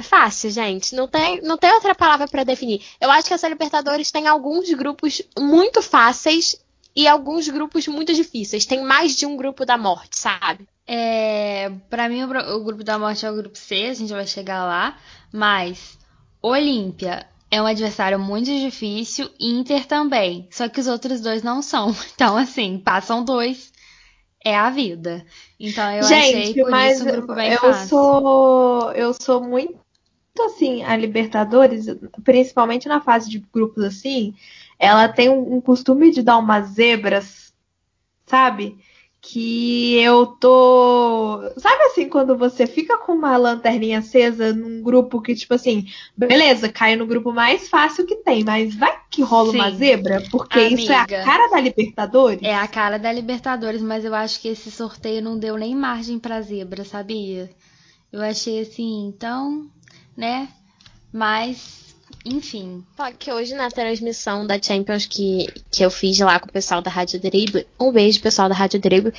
fácil, 0.00 0.50
gente. 0.50 0.94
Não 0.94 1.06
tem, 1.06 1.40
não 1.42 1.58
tem 1.58 1.72
outra 1.72 1.94
palavra 1.94 2.26
para 2.26 2.44
definir. 2.44 2.82
Eu 3.00 3.10
acho 3.10 3.28
que 3.28 3.34
essa 3.34 3.48
Libertadores 3.48 4.10
tem 4.10 4.26
alguns 4.26 4.70
grupos 4.72 5.20
muito 5.38 5.82
fáceis 5.82 6.56
e 6.94 7.06
alguns 7.06 7.48
grupos 7.48 7.86
muito 7.88 8.12
difíceis. 8.14 8.64
Tem 8.64 8.82
mais 8.82 9.16
de 9.16 9.26
um 9.26 9.36
grupo 9.36 9.64
da 9.64 9.76
morte, 9.76 10.18
sabe? 10.18 10.66
É, 10.86 11.70
para 11.88 12.08
mim 12.08 12.22
o, 12.22 12.56
o, 12.56 12.64
grupo 12.64 12.82
da 12.82 12.98
morte 12.98 13.24
é 13.24 13.30
o 13.30 13.36
grupo 13.36 13.56
C, 13.56 13.86
a 13.86 13.94
gente 13.94 14.12
vai 14.12 14.26
chegar 14.26 14.64
lá, 14.64 14.98
mas 15.32 15.96
Olímpia 16.42 17.26
é 17.50 17.62
um 17.62 17.66
adversário 17.66 18.18
muito 18.18 18.46
difícil, 18.46 19.30
Inter 19.38 19.86
também. 19.86 20.48
Só 20.50 20.68
que 20.68 20.80
os 20.80 20.86
outros 20.86 21.20
dois 21.20 21.42
não 21.42 21.62
são. 21.62 21.94
Então 22.14 22.36
assim, 22.36 22.78
passam 22.78 23.24
dois 23.24 23.72
é 24.44 24.56
a 24.56 24.70
vida. 24.70 25.24
Então 25.58 25.90
eu 25.92 26.02
Gente, 26.02 26.36
achei 26.36 26.54
por 26.54 26.70
mas 26.70 26.96
isso 26.96 27.08
um 27.08 27.12
grupo 27.12 27.34
bem 27.34 27.52
eu 27.52 27.60
fácil. 27.60 27.88
Sou, 27.88 28.92
eu 28.92 29.14
sou 29.14 29.40
muito 29.40 29.81
assim, 30.40 30.82
a 30.82 30.96
Libertadores, 30.96 31.86
principalmente 32.24 32.88
na 32.88 33.00
fase 33.00 33.28
de 33.28 33.38
grupos 33.52 33.84
assim, 33.84 34.34
ela 34.78 35.08
tem 35.08 35.28
um, 35.28 35.56
um 35.56 35.60
costume 35.60 36.10
de 36.10 36.22
dar 36.22 36.38
umas 36.38 36.70
zebras, 36.70 37.52
sabe? 38.26 38.78
que 39.24 39.94
eu 40.00 40.26
tô. 40.26 41.40
Sabe 41.56 41.80
assim, 41.84 42.08
quando 42.08 42.36
você 42.36 42.66
fica 42.66 42.98
com 42.98 43.12
uma 43.12 43.36
lanterninha 43.36 44.00
acesa 44.00 44.52
num 44.52 44.82
grupo 44.82 45.22
que, 45.22 45.32
tipo 45.32 45.54
assim, 45.54 45.86
beleza, 46.16 46.68
cai 46.68 46.96
no 46.96 47.06
grupo 47.06 47.32
mais 47.32 47.68
fácil 47.68 48.04
que 48.04 48.16
tem, 48.16 48.42
mas 48.42 48.74
vai 48.74 49.00
que 49.08 49.22
rola 49.22 49.52
Sim. 49.52 49.58
uma 49.58 49.70
zebra? 49.70 50.24
Porque 50.28 50.58
Amiga, 50.58 50.82
isso 50.82 50.90
é 50.90 50.96
a 50.96 51.06
cara 51.06 51.48
da 51.48 51.60
Libertadores? 51.60 52.42
É 52.42 52.54
a 52.54 52.66
cara 52.66 52.98
da 52.98 53.12
Libertadores, 53.12 53.80
mas 53.80 54.04
eu 54.04 54.12
acho 54.12 54.40
que 54.40 54.48
esse 54.48 54.72
sorteio 54.72 55.22
não 55.22 55.38
deu 55.38 55.56
nem 55.56 55.72
margem 55.72 56.18
pra 56.18 56.42
zebra, 56.42 56.84
sabia? 56.84 57.48
Eu 58.12 58.20
achei 58.20 58.60
assim, 58.60 59.06
então, 59.06 59.70
né? 60.16 60.48
Mas 61.12 61.94
enfim. 62.24 62.84
Só 62.96 63.10
que 63.12 63.32
hoje 63.32 63.54
na 63.54 63.70
transmissão 63.70 64.46
da 64.46 64.60
Champions 64.60 65.06
que, 65.06 65.46
que 65.70 65.84
eu 65.84 65.90
fiz 65.90 66.18
lá 66.18 66.38
com 66.38 66.48
o 66.48 66.52
pessoal 66.52 66.80
da 66.80 66.90
Rádio 66.90 67.20
Dribble, 67.20 67.66
um 67.78 67.90
beijo 67.92 68.20
pessoal 68.20 68.48
da 68.48 68.54
Rádio 68.54 68.80
Dribble, 68.80 69.14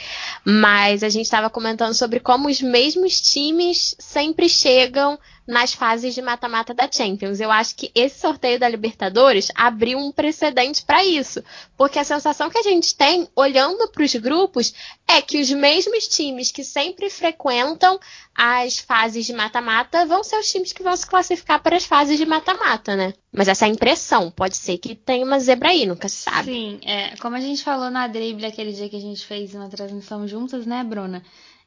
mas 0.45 1.03
a 1.03 1.09
gente 1.09 1.25
estava 1.25 1.49
comentando 1.49 1.93
sobre 1.93 2.19
como 2.19 2.49
os 2.49 2.61
mesmos 2.61 3.21
times 3.21 3.95
sempre 3.99 4.47
chegam 4.47 5.19
nas 5.45 5.73
fases 5.73 6.15
de 6.15 6.21
mata-mata 6.21 6.73
da 6.73 6.89
Champions. 6.89 7.39
Eu 7.39 7.51
acho 7.51 7.75
que 7.75 7.91
esse 7.93 8.19
sorteio 8.19 8.59
da 8.59 8.69
Libertadores 8.69 9.49
abriu 9.55 9.97
um 9.97 10.11
precedente 10.11 10.83
para 10.83 11.03
isso, 11.03 11.43
porque 11.77 11.99
a 11.99 12.03
sensação 12.03 12.49
que 12.49 12.57
a 12.57 12.63
gente 12.63 12.95
tem 12.95 13.27
olhando 13.35 13.87
para 13.89 14.03
os 14.03 14.15
grupos 14.15 14.73
é 15.07 15.21
que 15.21 15.39
os 15.39 15.49
mesmos 15.51 16.07
times 16.07 16.51
que 16.51 16.63
sempre 16.63 17.09
frequentam 17.09 17.99
as 18.35 18.79
fases 18.79 19.25
de 19.25 19.33
mata-mata 19.33 20.05
vão 20.05 20.23
ser 20.23 20.39
os 20.39 20.49
times 20.49 20.73
que 20.73 20.81
vão 20.81 20.95
se 20.95 21.05
classificar 21.05 21.61
para 21.61 21.75
as 21.75 21.85
fases 21.85 22.17
de 22.17 22.25
mata-mata, 22.25 22.92
né? 22.95 23.13
Mas 23.31 23.47
essa 23.47 23.65
é 23.65 23.69
a 23.69 23.71
impressão, 23.71 24.31
pode 24.31 24.57
ser 24.57 24.77
que 24.77 24.95
tenha 24.95 25.25
uma 25.25 25.39
zebra 25.39 25.69
aí, 25.69 25.85
nunca 25.85 26.07
se 26.09 26.17
sabe. 26.17 26.51
Sim, 26.51 26.79
é, 26.83 27.15
como 27.17 27.35
a 27.35 27.39
gente 27.39 27.63
falou 27.63 27.89
na 27.89 28.07
drible 28.07 28.45
aquele 28.45 28.73
dia 28.73 28.89
que 28.89 28.95
a 28.95 29.01
gente 29.01 29.25
fez 29.25 29.53
uma 29.55 29.69
transmissão 29.69 30.27
juntas, 30.27 30.65
né, 30.65 30.83
Bruna? 30.83 31.23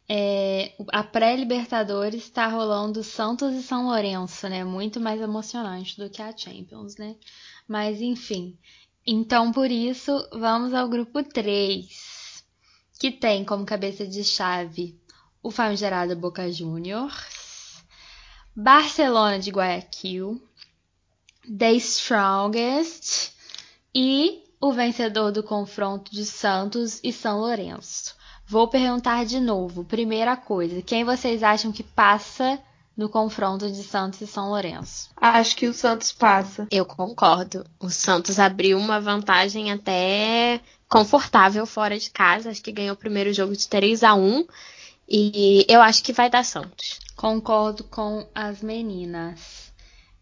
É, 0.09 0.73
a 0.93 1.03
pré-Libertadores 1.03 2.23
está 2.23 2.47
rolando 2.47 3.03
Santos 3.03 3.55
e 3.55 3.63
São 3.63 3.87
Lourenço, 3.87 4.49
né? 4.49 4.63
Muito 4.63 5.01
mais 5.01 5.21
emocionante 5.21 5.99
do 5.99 6.09
que 6.09 6.23
a 6.23 6.37
Champions, 6.37 6.97
né? 6.97 7.17
Mas 7.67 8.01
enfim. 8.01 8.57
Então, 9.05 9.53
por 9.53 9.71
isso, 9.71 10.13
vamos 10.33 10.75
ao 10.75 10.89
grupo 10.89 11.23
3, 11.23 12.45
que 12.99 13.11
tem 13.11 13.45
como 13.45 13.65
cabeça 13.65 14.07
de 14.07 14.23
chave 14.23 14.99
o 15.43 15.51
famigerado 15.51 16.17
Boca 16.17 16.51
Juniors, 16.51 17.85
Barcelona 18.55 19.39
de 19.39 19.51
Guayaquil, 19.51 20.43
The 21.47 21.73
Strongest 21.75 23.33
e 23.95 24.43
o 24.61 24.73
vencedor 24.73 25.33
do 25.33 25.43
confronto 25.43 26.11
de 26.11 26.25
Santos 26.25 27.01
e 27.03 27.13
São 27.13 27.41
Lourenço. 27.41 28.15
Vou 28.47 28.69
perguntar 28.69 29.25
de 29.25 29.41
novo. 29.41 29.85
Primeira 29.85 30.37
coisa, 30.37 30.81
quem 30.83 31.05
vocês 31.05 31.43
acham 31.43 31.73
que 31.73 31.83
passa 31.83 32.59
no 32.97 33.09
confronto 33.09 33.71
de 33.71 33.83
Santos 33.83 34.21
e 34.21 34.27
São 34.27 34.49
Lourenço? 34.49 35.11
Acho 35.17 35.57
que 35.57 35.67
o 35.67 35.75
Santos 35.75 36.13
passa. 36.13 36.67
Eu 36.71 36.87
concordo. 36.87 37.65
O 37.79 37.91
Santos 37.91 38.39
abriu 38.39 38.79
uma 38.79 39.01
vantagem 39.01 39.73
até 39.73 40.61
confortável 40.89 41.67
fora 41.67 41.99
de 41.99 42.11
casa. 42.11 42.51
Acho 42.51 42.63
que 42.63 42.73
ganhou 42.73 42.95
o 42.95 42.99
primeiro 42.99 43.33
jogo 43.33 43.57
de 43.57 43.69
3 43.69 44.05
a 44.05 44.15
1 44.15 44.47
e 45.09 45.67
eu 45.69 45.81
acho 45.83 46.03
que 46.03 46.13
vai 46.13 46.31
dar 46.31 46.45
Santos. 46.45 46.99
Concordo 47.17 47.85
com 47.85 48.27
as 48.35 48.63
meninas. 48.63 49.56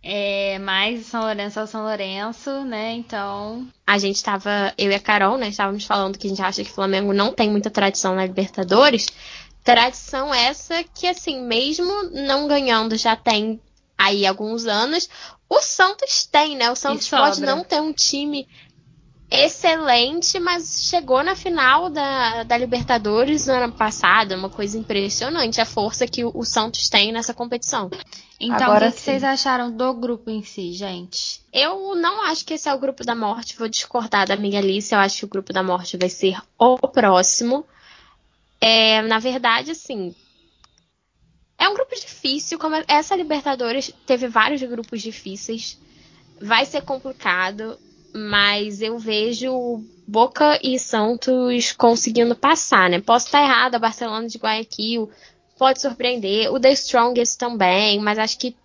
É, 0.06 0.58
mais 0.58 1.06
São 1.06 1.22
Lourenço 1.22 1.58
ao 1.58 1.66
São 1.66 1.82
Lourenço, 1.82 2.50
né? 2.66 2.92
Então. 2.92 3.66
A 3.86 3.96
gente 3.96 4.22
tava, 4.22 4.74
eu 4.76 4.90
e 4.90 4.94
a 4.94 5.00
Carol, 5.00 5.38
né? 5.38 5.48
Estávamos 5.48 5.86
falando 5.86 6.18
que 6.18 6.26
a 6.26 6.30
gente 6.30 6.42
acha 6.42 6.62
que 6.62 6.70
o 6.70 6.74
Flamengo 6.74 7.14
não 7.14 7.32
tem 7.32 7.48
muita 7.48 7.70
tradição 7.70 8.14
na 8.14 8.26
Libertadores. 8.26 9.06
Tradição 9.64 10.34
essa 10.34 10.84
que, 10.94 11.06
assim, 11.06 11.40
mesmo 11.40 11.90
não 12.10 12.46
ganhando, 12.46 12.98
já 12.98 13.16
tem 13.16 13.58
aí 13.96 14.26
alguns 14.26 14.66
anos. 14.66 15.08
O 15.48 15.62
Santos 15.62 16.26
tem, 16.30 16.54
né? 16.54 16.70
O 16.70 16.76
Santos 16.76 17.08
pode 17.08 17.40
não 17.40 17.64
ter 17.64 17.80
um 17.80 17.92
time 17.92 18.46
excelente, 19.30 20.38
mas 20.38 20.84
chegou 20.84 21.22
na 21.22 21.34
final 21.34 21.88
da, 21.88 22.42
da 22.42 22.58
Libertadores 22.58 23.46
no 23.46 23.54
ano 23.54 23.72
passado. 23.72 24.34
Uma 24.34 24.50
coisa 24.50 24.76
impressionante 24.76 25.62
a 25.62 25.64
força 25.66 26.06
que 26.06 26.26
o, 26.26 26.30
o 26.34 26.44
Santos 26.44 26.90
tem 26.90 27.10
nessa 27.10 27.32
competição. 27.32 27.90
Então, 28.40 28.66
Agora 28.66 28.88
o 28.88 28.92
que, 28.92 29.00
vocês 29.00 29.22
acharam 29.22 29.70
do 29.70 29.94
grupo 29.94 30.28
em 30.28 30.42
si, 30.42 30.72
gente? 30.72 31.40
Eu 31.52 31.94
não 31.94 32.22
acho 32.24 32.44
que 32.44 32.54
esse 32.54 32.68
é 32.68 32.74
o 32.74 32.78
grupo 32.78 33.04
da 33.04 33.14
morte. 33.14 33.56
Vou 33.56 33.68
discordar 33.68 34.26
da 34.26 34.34
amiga 34.34 34.58
Alice. 34.58 34.92
Eu 34.92 34.98
acho 34.98 35.18
que 35.18 35.24
o 35.24 35.28
grupo 35.28 35.52
da 35.52 35.62
morte 35.62 35.96
vai 35.96 36.08
ser 36.08 36.36
o 36.58 36.76
próximo. 36.88 37.64
É, 38.60 39.02
na 39.02 39.18
verdade, 39.18 39.70
assim. 39.70 40.14
É 41.56 41.68
um 41.68 41.74
grupo 41.74 41.94
difícil. 41.94 42.58
Como 42.58 42.74
essa 42.88 43.14
Libertadores 43.14 43.94
teve 44.04 44.26
vários 44.26 44.60
grupos 44.62 45.00
difíceis. 45.00 45.80
Vai 46.40 46.66
ser 46.66 46.82
complicado 46.82 47.78
mas 48.14 48.80
eu 48.80 48.96
vejo 48.96 49.82
Boca 50.06 50.60
e 50.62 50.78
Santos 50.78 51.72
conseguindo 51.72 52.36
passar, 52.36 52.88
né? 52.88 53.00
Posso 53.00 53.26
estar 53.26 53.42
errada, 53.42 53.78
Barcelona 53.78 54.28
de 54.28 54.38
Guayaquil 54.38 55.10
pode 55.58 55.80
surpreender, 55.80 56.52
o 56.52 56.60
The 56.60 56.72
Strongest 56.72 57.38
também, 57.38 58.00
mas 58.00 58.18
acho 58.18 58.38
que 58.38 58.56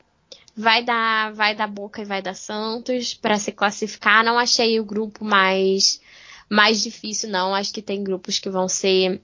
vai 0.55 0.83
dar, 0.83 1.33
vai 1.33 1.55
dar 1.55 1.67
Boca 1.67 2.01
e 2.01 2.05
vai 2.05 2.21
dar 2.21 2.35
Santos 2.35 3.13
para 3.13 3.37
se 3.37 3.51
classificar. 3.51 4.23
Não 4.23 4.37
achei 4.37 4.79
o 4.79 4.85
grupo 4.85 5.23
mais 5.23 6.01
mais 6.49 6.81
difícil 6.81 7.29
não, 7.29 7.53
acho 7.53 7.71
que 7.71 7.81
tem 7.81 8.03
grupos 8.03 8.39
que 8.39 8.49
vão 8.49 8.67
ser 8.67 9.21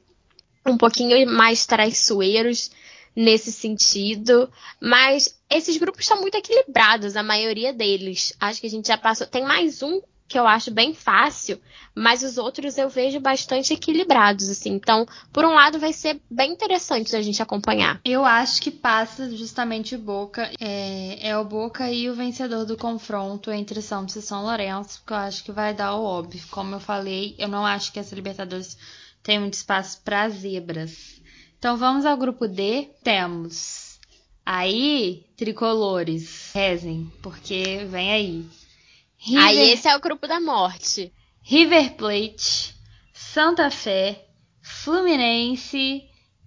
um 0.65 0.77
pouquinho 0.77 1.27
mais 1.27 1.65
traiçoeiros 1.65 2.69
nesse 3.15 3.51
sentido, 3.51 4.51
mas 4.79 5.35
esses 5.49 5.77
grupos 5.77 6.01
estão 6.01 6.21
muito 6.21 6.35
equilibrados, 6.35 7.15
a 7.15 7.23
maioria 7.23 7.73
deles. 7.73 8.33
Acho 8.39 8.61
que 8.61 8.67
a 8.67 8.69
gente 8.69 8.87
já 8.87 8.97
passou. 8.97 9.25
Tem 9.25 9.43
mais 9.43 9.81
um 9.81 10.01
que 10.27 10.39
eu 10.39 10.47
acho 10.47 10.71
bem 10.71 10.93
fácil, 10.93 11.61
mas 11.93 12.23
os 12.23 12.37
outros 12.37 12.77
eu 12.77 12.89
vejo 12.89 13.19
bastante 13.19 13.73
equilibrados, 13.73 14.49
assim. 14.49 14.71
Então, 14.71 15.07
por 15.31 15.45
um 15.45 15.53
lado, 15.53 15.79
vai 15.79 15.93
ser 15.93 16.19
bem 16.29 16.51
interessante 16.51 17.15
a 17.15 17.21
gente 17.21 17.41
acompanhar. 17.41 18.01
Eu 18.03 18.25
acho 18.25 18.61
que 18.61 18.71
passa 18.71 19.29
justamente 19.35 19.95
Boca. 19.95 20.51
É, 20.59 21.29
é 21.29 21.37
o 21.37 21.45
Boca 21.45 21.89
e 21.91 22.09
o 22.09 22.15
vencedor 22.15 22.65
do 22.65 22.75
confronto 22.75 23.51
entre 23.51 23.81
Santos 23.81 24.15
e 24.15 24.21
São 24.21 24.43
Lourenço, 24.43 24.99
porque 24.99 25.13
eu 25.13 25.17
acho 25.17 25.43
que 25.43 25.51
vai 25.51 25.73
dar 25.73 25.95
o 25.95 26.03
óbvio. 26.03 26.41
Como 26.49 26.75
eu 26.75 26.79
falei, 26.79 27.35
eu 27.37 27.47
não 27.47 27.65
acho 27.65 27.91
que 27.91 27.99
essa 27.99 28.15
Libertadores 28.15 28.77
tem 29.21 29.39
muito 29.39 29.53
espaço 29.53 30.01
para 30.03 30.29
zebras. 30.29 31.21
Então 31.57 31.77
vamos 31.77 32.05
ao 32.05 32.17
grupo 32.17 32.47
D. 32.47 32.89
Temos 33.03 33.99
aí 34.45 35.25
tricolores. 35.37 36.51
Rezem, 36.53 37.11
porque 37.21 37.85
vem 37.89 38.11
aí. 38.11 38.45
River, 39.25 39.43
Aí 39.43 39.71
esse 39.71 39.87
é 39.87 39.95
o 39.95 39.99
grupo 39.99 40.27
da 40.27 40.39
morte. 40.39 41.11
River 41.41 41.95
Plate, 41.95 42.75
Santa 43.11 43.71
Fé, 43.71 44.27
Fluminense 44.61 46.03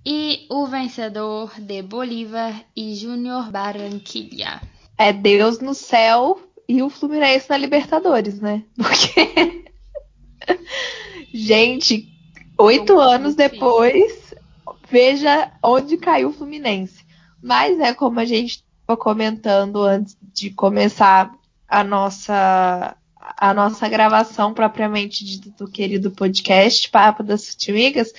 e 0.07 0.47
o 0.49 0.65
vencedor 0.65 1.53
de 1.59 1.83
Bolívar 1.83 2.65
e 2.77 2.95
Júnior 2.95 3.51
Barranquilla. 3.51 4.63
É 4.97 5.13
Deus 5.13 5.59
no 5.59 5.75
céu 5.75 6.41
e 6.69 6.81
o 6.81 6.89
Fluminense 6.89 7.51
na 7.51 7.57
Libertadores, 7.57 8.41
né? 8.41 8.63
Porque. 8.79 9.65
Gente, 11.35 12.09
oito 12.57 12.99
anos 13.01 13.35
depois, 13.35 14.33
veja 14.89 15.53
onde 15.65 15.97
caiu 15.97 16.29
o 16.29 16.33
Fluminense. 16.33 17.05
Mas 17.43 17.81
é 17.81 17.93
como 17.93 18.21
a 18.21 18.25
gente 18.25 18.65
estava 18.81 18.97
comentando 18.97 19.83
antes 19.83 20.17
de 20.33 20.51
começar 20.51 21.38
a 21.69 21.85
nossa 21.85 22.97
a 23.37 23.53
nossa 23.53 23.89
gravação 23.89 24.55
propriamente 24.55 25.25
dita 25.25 25.51
do 25.51 25.71
querido 25.71 26.11
podcast 26.11 26.89
Papo 26.91 27.23
das 27.23 27.51
Futimigas, 27.51 28.13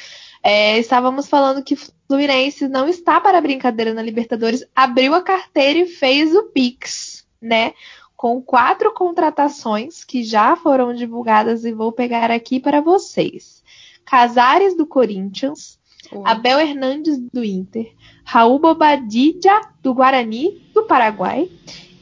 é, 0.44 0.78
estávamos 0.78 1.28
falando 1.28 1.64
que 1.64 1.76
Fluminense 1.76 2.68
não 2.68 2.88
está 2.88 3.20
para 3.20 3.42
brincadeira 3.42 3.94
na 3.94 4.02
Libertadores, 4.02 4.66
abriu 4.76 5.14
a 5.14 5.22
carteira 5.22 5.80
e 5.80 5.88
fez 5.88 6.34
o 6.36 6.44
Pix, 6.44 7.26
né? 7.42 7.74
Com 8.16 8.42
quatro 8.42 8.94
contratações 8.94 10.04
que 10.04 10.24
já 10.24 10.56
foram 10.56 10.94
divulgadas 10.94 11.66
e 11.66 11.72
vou 11.72 11.92
pegar 11.92 12.32
aqui 12.32 12.60
para 12.60 12.82
vocês. 12.82 13.64
Casares 14.06 14.76
do 14.76 14.86
Corinthians, 14.86 15.80
Abel 16.24 16.60
Hernandes 16.60 17.18
do 17.32 17.44
Inter, 17.44 17.94
Raul 18.24 18.60
Bobadilla 18.60 19.62
do 19.82 19.94
Guarani 19.94 20.70
do 20.74 20.84
Paraguai 20.84 21.50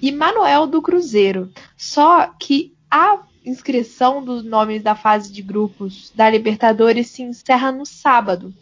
e 0.01 0.11
Manuel 0.11 0.67
do 0.67 0.81
Cruzeiro. 0.81 1.51
Só 1.75 2.27
que 2.39 2.73
a 2.89 3.19
inscrição 3.45 4.23
dos 4.23 4.43
nomes 4.43 4.83
da 4.83 4.95
fase 4.95 5.31
de 5.31 5.41
grupos 5.41 6.11
da 6.13 6.29
Libertadores 6.29 7.07
se 7.07 7.21
encerra 7.21 7.71
no 7.71 7.85
sábado. 7.85 8.53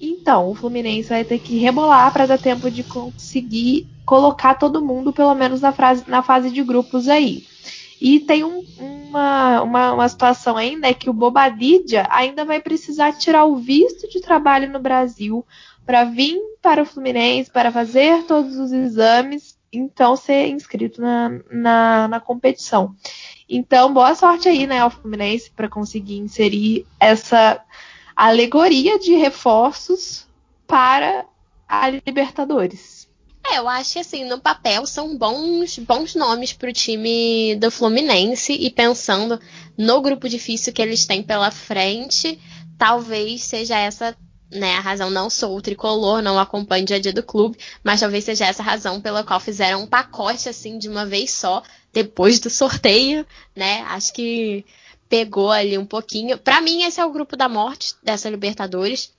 Então, 0.00 0.48
o 0.48 0.54
Fluminense 0.54 1.10
vai 1.10 1.24
ter 1.24 1.38
que 1.38 1.58
rebolar 1.58 2.10
para 2.12 2.26
dar 2.26 2.38
tempo 2.38 2.70
de 2.70 2.82
conseguir 2.82 3.86
colocar 4.06 4.54
todo 4.54 4.84
mundo, 4.84 5.12
pelo 5.12 5.34
menos 5.34 5.60
na, 5.60 5.72
frase, 5.72 6.04
na 6.08 6.22
fase 6.22 6.50
de 6.50 6.62
grupos 6.62 7.06
aí. 7.06 7.46
E 8.00 8.18
tem 8.18 8.42
um, 8.42 8.64
uma, 8.78 9.62
uma, 9.62 9.92
uma, 9.92 10.08
situação 10.08 10.56
ainda 10.56 10.88
é 10.88 10.94
que 10.94 11.10
o 11.10 11.12
Bobadilla 11.12 12.08
ainda 12.08 12.46
vai 12.46 12.58
precisar 12.58 13.12
tirar 13.12 13.44
o 13.44 13.56
visto 13.56 14.08
de 14.08 14.22
trabalho 14.22 14.72
no 14.72 14.78
Brasil 14.78 15.44
para 15.84 16.04
vir 16.04 16.40
para 16.62 16.82
o 16.82 16.86
Fluminense, 16.86 17.50
para 17.50 17.70
fazer 17.70 18.24
todos 18.24 18.56
os 18.56 18.72
exames 18.72 19.49
então 19.72 20.16
ser 20.16 20.48
inscrito 20.48 21.00
na, 21.00 21.30
na, 21.50 22.08
na 22.08 22.20
competição. 22.20 22.94
Então, 23.48 23.92
boa 23.92 24.14
sorte 24.14 24.48
aí, 24.48 24.66
né, 24.66 24.80
ao 24.80 24.90
Fluminense, 24.90 25.50
para 25.50 25.68
conseguir 25.68 26.18
inserir 26.18 26.86
essa 26.98 27.62
alegoria 28.14 28.98
de 28.98 29.14
reforços 29.14 30.26
para 30.66 31.24
a 31.68 31.88
Libertadores. 31.88 33.08
É, 33.46 33.58
eu 33.58 33.68
acho 33.68 33.94
que 33.94 33.98
assim, 33.98 34.24
no 34.24 34.38
papel 34.38 34.86
são 34.86 35.16
bons, 35.16 35.78
bons 35.78 36.14
nomes 36.14 36.52
para 36.52 36.68
o 36.68 36.72
time 36.72 37.56
do 37.56 37.70
Fluminense 37.70 38.52
e 38.52 38.70
pensando 38.70 39.40
no 39.76 40.00
grupo 40.02 40.28
difícil 40.28 40.72
que 40.72 40.82
eles 40.82 41.06
têm 41.06 41.22
pela 41.22 41.50
frente, 41.50 42.38
talvez 42.76 43.42
seja 43.42 43.78
essa 43.78 44.16
né, 44.50 44.74
a 44.74 44.80
razão 44.80 45.10
não 45.10 45.30
sou 45.30 45.56
o 45.56 45.62
tricolor, 45.62 46.20
não 46.20 46.38
acompanho 46.38 46.82
o 46.82 46.86
dia 46.86 46.96
a 46.96 47.00
dia 47.00 47.12
do 47.12 47.22
clube, 47.22 47.56
mas 47.84 48.00
talvez 48.00 48.24
seja 48.24 48.46
essa 48.46 48.62
a 48.62 48.66
razão 48.66 49.00
pela 49.00 49.22
qual 49.22 49.38
fizeram 49.38 49.82
um 49.82 49.86
pacote 49.86 50.48
assim 50.48 50.78
de 50.78 50.88
uma 50.88 51.06
vez 51.06 51.30
só, 51.30 51.62
depois 51.92 52.40
do 52.40 52.50
sorteio, 52.50 53.24
né? 53.54 53.82
Acho 53.82 54.12
que 54.12 54.64
pegou 55.08 55.50
ali 55.50 55.76
um 55.76 55.86
pouquinho. 55.86 56.38
Para 56.38 56.60
mim, 56.60 56.82
esse 56.82 57.00
é 57.00 57.04
o 57.04 57.12
grupo 57.12 57.36
da 57.36 57.48
morte 57.48 57.94
dessa 58.02 58.30
Libertadores. 58.30 59.12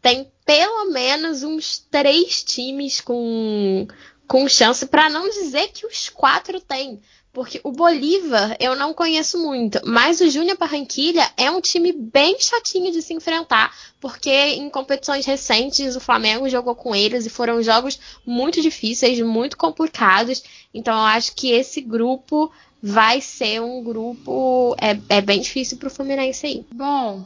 Tem 0.00 0.30
pelo 0.44 0.90
menos 0.90 1.42
uns 1.42 1.78
três 1.90 2.42
times 2.44 3.00
com, 3.00 3.86
com 4.28 4.48
chance, 4.48 4.86
para 4.86 5.08
não 5.08 5.28
dizer 5.28 5.68
que 5.72 5.86
os 5.86 6.08
quatro 6.08 6.60
têm. 6.60 7.00
Porque 7.32 7.60
o 7.64 7.72
Bolívar 7.72 8.56
eu 8.60 8.76
não 8.76 8.92
conheço 8.92 9.38
muito, 9.42 9.80
mas 9.86 10.20
o 10.20 10.28
Júnior 10.28 10.58
Barranquilha 10.58 11.30
é 11.34 11.50
um 11.50 11.62
time 11.62 11.90
bem 11.90 12.38
chatinho 12.38 12.92
de 12.92 13.00
se 13.00 13.14
enfrentar, 13.14 13.74
porque 13.98 14.30
em 14.30 14.68
competições 14.68 15.24
recentes 15.24 15.96
o 15.96 16.00
Flamengo 16.00 16.46
jogou 16.48 16.74
com 16.74 16.94
eles 16.94 17.24
e 17.24 17.30
foram 17.30 17.62
jogos 17.62 17.98
muito 18.26 18.60
difíceis, 18.60 19.18
muito 19.20 19.56
complicados. 19.56 20.42
Então 20.74 20.94
eu 20.94 21.04
acho 21.04 21.34
que 21.34 21.50
esse 21.50 21.80
grupo 21.80 22.52
vai 22.82 23.22
ser 23.22 23.62
um 23.62 23.82
grupo 23.82 24.76
é, 24.78 24.98
é 25.08 25.20
bem 25.22 25.40
difícil 25.40 25.78
para 25.78 25.86
o 25.86 25.90
Fluminense 25.90 26.46
aí. 26.46 26.66
Bom, 26.70 27.24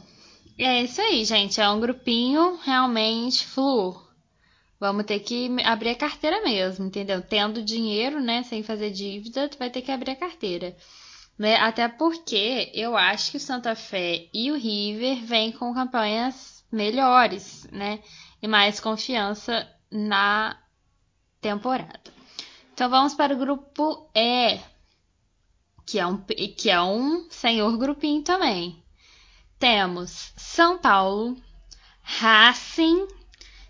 é 0.57 0.83
isso 0.83 1.01
aí, 1.01 1.25
gente. 1.25 1.59
É 1.59 1.69
um 1.69 1.81
grupinho 1.81 2.57
realmente 2.63 3.45
flu. 3.45 4.06
Vamos 4.79 5.05
ter 5.05 5.19
que 5.19 5.49
abrir 5.63 5.89
a 5.89 5.95
carteira 5.95 6.43
mesmo, 6.43 6.85
entendeu? 6.85 7.21
Tendo 7.21 7.63
dinheiro, 7.63 8.19
né, 8.19 8.43
sem 8.43 8.61
fazer 8.61 8.91
dívida, 8.91 9.49
tu 9.49 9.57
vai 9.57 9.69
ter 9.69 9.81
que 9.81 9.91
abrir 9.91 10.11
a 10.11 10.15
carteira. 10.15 10.75
Né? 11.37 11.55
Até 11.55 11.87
porque 11.87 12.71
eu 12.73 12.95
acho 12.95 13.31
que 13.31 13.37
o 13.37 13.39
Santa 13.39 13.75
Fé 13.75 14.27
e 14.33 14.51
o 14.51 14.55
River 14.55 15.23
vêm 15.25 15.51
com 15.51 15.73
campanhas 15.73 16.63
melhores, 16.71 17.67
né? 17.71 17.99
E 18.41 18.47
mais 18.47 18.79
confiança 18.79 19.67
na 19.91 20.57
temporada. 21.41 22.13
Então 22.73 22.89
vamos 22.89 23.13
para 23.13 23.33
o 23.33 23.37
grupo 23.37 24.09
E, 24.15 24.59
que 25.85 25.99
é 25.99 26.05
um, 26.05 26.17
que 26.17 26.69
é 26.69 26.81
um 26.81 27.27
senhor 27.29 27.75
grupinho 27.77 28.21
também. 28.23 28.83
Temos 29.57 30.33
São 30.35 30.77
Paulo, 30.77 31.35
Racing 32.01 33.07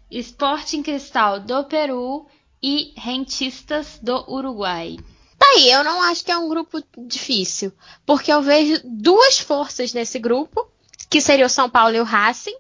Sporting 0.10 0.84
Cristal 0.84 1.40
do 1.40 1.64
Peru 1.66 2.26
e 2.62 2.94
Rentistas 2.96 4.00
do 4.02 4.24
Uruguai. 4.32 4.98
Tá 5.38 5.46
aí, 5.56 5.70
eu 5.70 5.84
não 5.84 6.02
acho 6.02 6.24
que 6.24 6.32
é 6.32 6.38
um 6.38 6.50
grupo 6.50 6.82
difícil, 6.98 7.72
porque 8.06 8.32
eu 8.32 8.42
vejo 8.42 8.82
duas 8.84 9.40
forças 9.40 9.94
nesse 9.94 10.18
grupo, 10.18 10.68
que 11.10 11.22
seria 11.22 11.46
o 11.46 11.50
São 11.50 11.70
Paulo 11.70 11.96
e 11.96 12.00
o 12.00 12.04
Racing, 12.04 12.56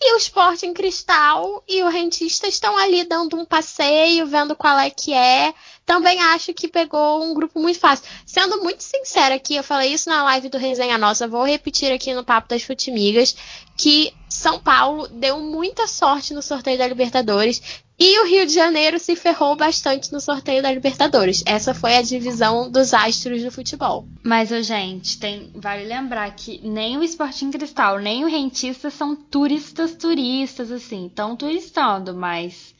e 0.00 0.14
o 0.14 0.16
Sporting 0.16 0.72
Cristal 0.72 1.62
e 1.68 1.82
o 1.82 1.88
Rentista 1.88 2.48
estão 2.48 2.76
ali 2.76 3.04
dando 3.04 3.36
um 3.36 3.44
passeio, 3.44 4.26
vendo 4.26 4.56
qual 4.56 4.76
é 4.78 4.90
que 4.90 5.12
é. 5.12 5.54
Também 5.84 6.20
acho 6.20 6.54
que 6.54 6.68
pegou 6.68 7.22
um 7.22 7.34
grupo 7.34 7.60
muito 7.60 7.78
fácil. 7.78 8.04
Sendo 8.24 8.62
muito 8.62 8.82
sincera 8.82 9.34
aqui, 9.34 9.56
eu 9.56 9.64
falei 9.64 9.92
isso 9.92 10.08
na 10.08 10.22
live 10.24 10.48
do 10.48 10.58
Resenha 10.58 10.96
Nossa, 10.96 11.26
vou 11.26 11.44
repetir 11.44 11.92
aqui 11.92 12.14
no 12.14 12.24
Papo 12.24 12.48
das 12.48 12.62
Futimigas, 12.62 13.36
que 13.76 14.12
São 14.28 14.60
Paulo 14.60 15.08
deu 15.08 15.40
muita 15.40 15.86
sorte 15.86 16.34
no 16.34 16.42
sorteio 16.42 16.78
da 16.78 16.86
Libertadores 16.86 17.82
e 18.04 18.18
o 18.18 18.26
Rio 18.26 18.44
de 18.44 18.52
Janeiro 18.52 18.98
se 18.98 19.14
ferrou 19.14 19.54
bastante 19.54 20.12
no 20.12 20.20
sorteio 20.20 20.60
da 20.60 20.72
Libertadores. 20.72 21.40
Essa 21.46 21.72
foi 21.72 21.96
a 21.96 22.02
divisão 22.02 22.68
dos 22.68 22.92
astros 22.92 23.44
do 23.44 23.52
futebol. 23.52 24.08
Mas, 24.24 24.48
gente, 24.66 25.18
tem, 25.20 25.52
vale 25.54 25.84
lembrar 25.84 26.34
que 26.34 26.60
nem 26.66 26.96
o 26.96 27.04
Sporting 27.04 27.52
Cristal, 27.52 28.00
nem 28.00 28.24
o 28.24 28.28
Rentista 28.28 28.90
são 28.90 29.14
turistas 29.14 29.94
turistas, 29.94 30.72
assim, 30.72 31.06
estão 31.06 31.36
turistando, 31.36 32.12
mas 32.12 32.71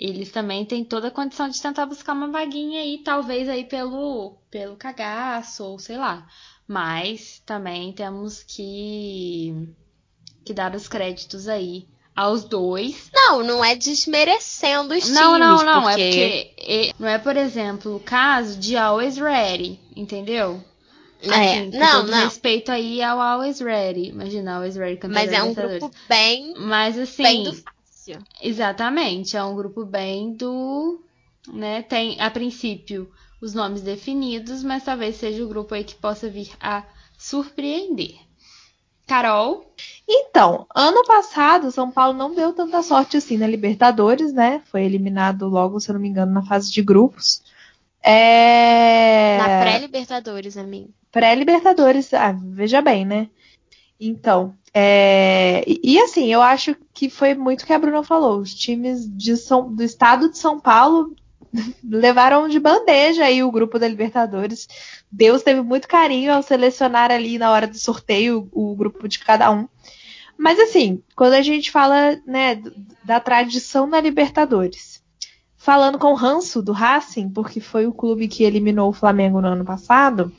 eles 0.00 0.30
também 0.30 0.64
têm 0.64 0.82
toda 0.82 1.08
a 1.08 1.10
condição 1.10 1.46
de 1.50 1.60
tentar 1.60 1.84
buscar 1.84 2.14
uma 2.14 2.28
vaguinha 2.28 2.80
aí, 2.80 3.02
talvez 3.04 3.46
aí 3.50 3.64
pelo, 3.64 4.38
pelo 4.50 4.74
cagaço, 4.74 5.62
ou 5.62 5.78
sei 5.78 5.98
lá. 5.98 6.26
Mas 6.66 7.42
também 7.44 7.92
temos 7.92 8.42
que 8.42 9.68
que 10.42 10.54
dar 10.54 10.74
os 10.74 10.88
créditos 10.88 11.46
aí 11.46 11.86
aos 12.16 12.44
dois. 12.44 13.10
Não, 13.12 13.42
não 13.42 13.62
é 13.62 13.76
desmerecendo 13.76 14.94
os 14.94 15.10
não, 15.10 15.34
times. 15.34 15.38
Não, 15.38 15.64
não, 15.64 15.82
porque... 15.82 16.00
é 16.00 16.44
porque 16.54 16.94
não 16.98 17.08
é, 17.08 17.18
por 17.18 17.36
exemplo, 17.36 17.96
o 17.96 18.00
caso 18.00 18.58
de 18.58 18.78
Always 18.78 19.18
Ready, 19.18 19.78
entendeu? 19.94 20.64
É, 21.22 21.28
assim, 21.28 21.70
não, 21.78 22.06
não. 22.06 22.24
respeito 22.24 22.72
aí 22.72 23.02
ao 23.02 23.20
Always 23.20 23.60
Ready. 23.60 24.08
Imagina, 24.08 24.54
Always 24.54 24.76
Ready 24.76 24.96
campeão 24.96 25.22
Mas 25.22 25.30
é 25.30 25.42
um 25.42 25.52
grupo 25.52 25.90
bem, 26.08 26.54
Mas, 26.56 26.98
assim, 26.98 27.22
bem 27.22 27.44
do 27.44 27.62
Exatamente, 28.40 29.36
é 29.36 29.42
um 29.44 29.54
grupo 29.54 29.84
bem 29.84 30.32
do, 30.32 31.00
né, 31.48 31.82
tem 31.82 32.20
a 32.20 32.30
princípio 32.30 33.10
os 33.40 33.54
nomes 33.54 33.80
definidos, 33.80 34.62
mas 34.62 34.84
talvez 34.84 35.16
seja 35.16 35.42
o 35.42 35.48
grupo 35.48 35.74
aí 35.74 35.82
que 35.82 35.94
possa 35.94 36.28
vir 36.28 36.50
a 36.60 36.84
surpreender. 37.16 38.16
Carol? 39.06 39.74
Então, 40.06 40.66
ano 40.72 41.04
passado, 41.04 41.72
São 41.72 41.90
Paulo 41.90 42.16
não 42.16 42.34
deu 42.34 42.52
tanta 42.52 42.80
sorte 42.82 43.16
assim 43.16 43.36
na 43.36 43.46
Libertadores, 43.46 44.32
né? 44.32 44.62
Foi 44.66 44.84
eliminado 44.84 45.48
logo, 45.48 45.80
se 45.80 45.90
eu 45.90 45.94
não 45.94 46.00
me 46.00 46.08
engano, 46.08 46.32
na 46.32 46.42
fase 46.42 46.70
de 46.70 46.80
grupos. 46.80 47.42
É... 48.02 49.36
Na 49.38 49.60
pré-Libertadores, 49.62 50.56
amigo. 50.56 50.90
Pré-Libertadores, 51.10 52.14
ah, 52.14 52.36
veja 52.40 52.80
bem, 52.80 53.04
né? 53.04 53.28
Então, 54.00 54.54
é... 54.72 55.62
e, 55.66 55.80
e, 55.94 55.98
assim, 56.00 56.32
eu 56.32 56.40
acho 56.40 56.74
que 56.94 57.10
foi 57.10 57.34
muito 57.34 57.66
que 57.66 57.72
a 57.72 57.78
Bruna 57.78 58.02
falou. 58.02 58.38
Os 58.40 58.54
times 58.54 59.08
São... 59.40 59.72
do 59.72 59.82
estado 59.82 60.30
de 60.30 60.38
São 60.38 60.58
Paulo 60.58 61.14
levaram 61.84 62.48
de 62.48 62.58
bandeja 62.58 63.24
aí 63.24 63.42
o 63.42 63.52
grupo 63.52 63.78
da 63.78 63.86
Libertadores. 63.86 64.66
Deus 65.10 65.42
teve 65.42 65.60
muito 65.62 65.86
carinho 65.86 66.32
ao 66.32 66.42
selecionar 66.42 67.10
ali 67.10 67.38
na 67.38 67.50
hora 67.50 67.66
do 67.66 67.76
sorteio 67.76 68.48
o, 68.52 68.72
o 68.72 68.76
grupo 68.76 69.06
de 69.08 69.18
cada 69.18 69.50
um. 69.50 69.68
Mas 70.38 70.58
assim, 70.58 71.02
quando 71.14 71.34
a 71.34 71.42
gente 71.42 71.70
fala 71.70 72.18
né, 72.26 72.62
da 73.04 73.20
tradição 73.20 73.88
da 73.88 74.00
Libertadores, 74.00 75.02
falando 75.54 75.98
com 75.98 76.12
o 76.12 76.16
Ranço 76.16 76.62
do 76.62 76.72
Racing, 76.72 77.28
porque 77.28 77.60
foi 77.60 77.86
o 77.86 77.92
clube 77.92 78.26
que 78.26 78.44
eliminou 78.44 78.88
o 78.88 78.94
Flamengo 78.94 79.42
no 79.42 79.48
ano 79.48 79.64
passado, 79.64 80.32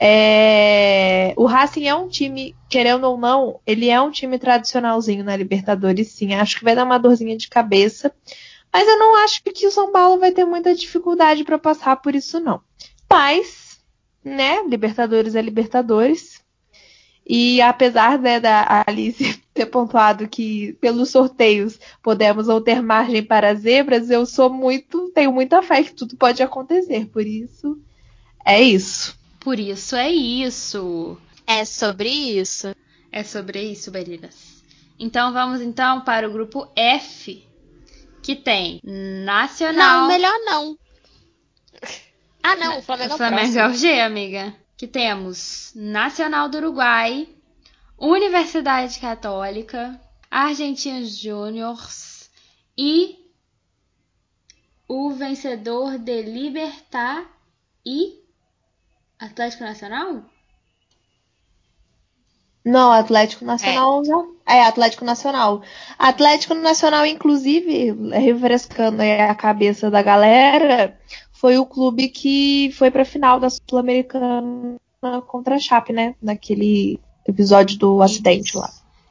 é... 0.00 1.34
o 1.36 1.44
Racing 1.44 1.86
é 1.86 1.94
um 1.94 2.08
time, 2.08 2.54
querendo 2.68 3.04
ou 3.04 3.18
não, 3.18 3.60
ele 3.66 3.88
é 3.88 4.00
um 4.00 4.10
time 4.10 4.38
tradicionalzinho 4.38 5.24
na 5.24 5.36
Libertadores, 5.36 6.12
sim. 6.12 6.34
Acho 6.34 6.58
que 6.58 6.64
vai 6.64 6.74
dar 6.74 6.84
uma 6.84 6.98
dorzinha 6.98 7.36
de 7.36 7.48
cabeça. 7.48 8.12
Mas 8.72 8.86
eu 8.86 8.98
não 8.98 9.16
acho 9.16 9.42
que 9.42 9.66
o 9.66 9.70
São 9.70 9.90
Paulo 9.90 10.20
vai 10.20 10.30
ter 10.30 10.44
muita 10.44 10.74
dificuldade 10.74 11.42
para 11.42 11.58
passar 11.58 11.96
por 11.96 12.14
isso, 12.14 12.38
não. 12.38 12.60
Mas, 13.10 13.80
né, 14.22 14.62
Libertadores 14.68 15.34
é 15.34 15.42
Libertadores. 15.42 16.40
E 17.26 17.60
apesar 17.60 18.18
né, 18.18 18.40
da 18.40 18.84
Alice 18.86 19.42
ter 19.52 19.66
pontuado 19.66 20.28
que 20.28 20.74
pelos 20.80 21.10
sorteios 21.10 21.78
podemos 22.02 22.48
ou 22.48 22.60
ter 22.60 22.80
margem 22.80 23.22
para 23.22 23.54
zebras, 23.54 24.10
eu 24.10 24.24
sou 24.24 24.48
muito, 24.48 25.10
tenho 25.10 25.32
muita 25.32 25.62
fé 25.62 25.82
que 25.82 25.92
tudo 25.92 26.16
pode 26.16 26.42
acontecer. 26.42 27.06
Por 27.06 27.26
isso, 27.26 27.78
é 28.44 28.62
isso. 28.62 29.17
Por 29.48 29.58
isso 29.58 29.96
é 29.96 30.10
isso. 30.10 31.16
É 31.46 31.64
sobre 31.64 32.10
isso. 32.10 32.76
É 33.10 33.24
sobre 33.24 33.62
isso, 33.62 33.90
meninas. 33.90 34.62
Então 34.98 35.32
vamos 35.32 35.62
então 35.62 36.02
para 36.02 36.28
o 36.28 36.30
grupo 36.30 36.70
F, 36.76 37.48
que 38.22 38.36
tem 38.36 38.78
Nacional. 38.84 40.02
Não, 40.02 40.08
melhor 40.08 40.38
não. 40.44 40.78
Ah, 42.42 42.56
não, 42.56 42.78
o 42.78 42.82
Flamengo, 42.82 43.14
o 43.14 43.16
Flamengo 43.16 43.58
é 43.58 43.66
o 43.66 43.72
G, 43.72 44.00
amiga. 44.02 44.54
Que 44.76 44.86
temos 44.86 45.72
Nacional 45.74 46.50
do 46.50 46.58
Uruguai, 46.58 47.26
Universidade 47.98 48.98
Católica, 48.98 49.98
Argentinos 50.30 51.16
Júniors 51.16 52.28
e 52.76 53.16
o 54.86 55.10
vencedor 55.12 55.96
de 55.96 56.20
Libertar 56.20 57.26
e 57.82 58.27
Atlético 59.18 59.64
Nacional? 59.64 60.22
Não, 62.64 62.92
Atlético 62.92 63.44
Nacional 63.44 64.02
é. 64.04 64.08
não. 64.08 64.34
É, 64.46 64.62
Atlético 64.62 65.04
Nacional. 65.04 65.62
Atlético 65.98 66.54
Nacional, 66.54 67.06
inclusive, 67.06 67.92
refrescando 68.12 69.02
a 69.02 69.34
cabeça 69.34 69.90
da 69.90 70.02
galera, 70.02 70.98
foi 71.32 71.58
o 71.58 71.66
clube 71.66 72.08
que 72.08 72.70
foi 72.72 72.90
pra 72.90 73.04
final 73.04 73.40
da 73.40 73.48
Sul-Americana 73.48 74.76
contra 75.26 75.54
a 75.54 75.58
Chape, 75.58 75.92
né? 75.92 76.14
Naquele 76.20 77.00
episódio 77.26 77.78
do 77.78 78.02
acidente 78.02 78.56
lá. 78.56 78.70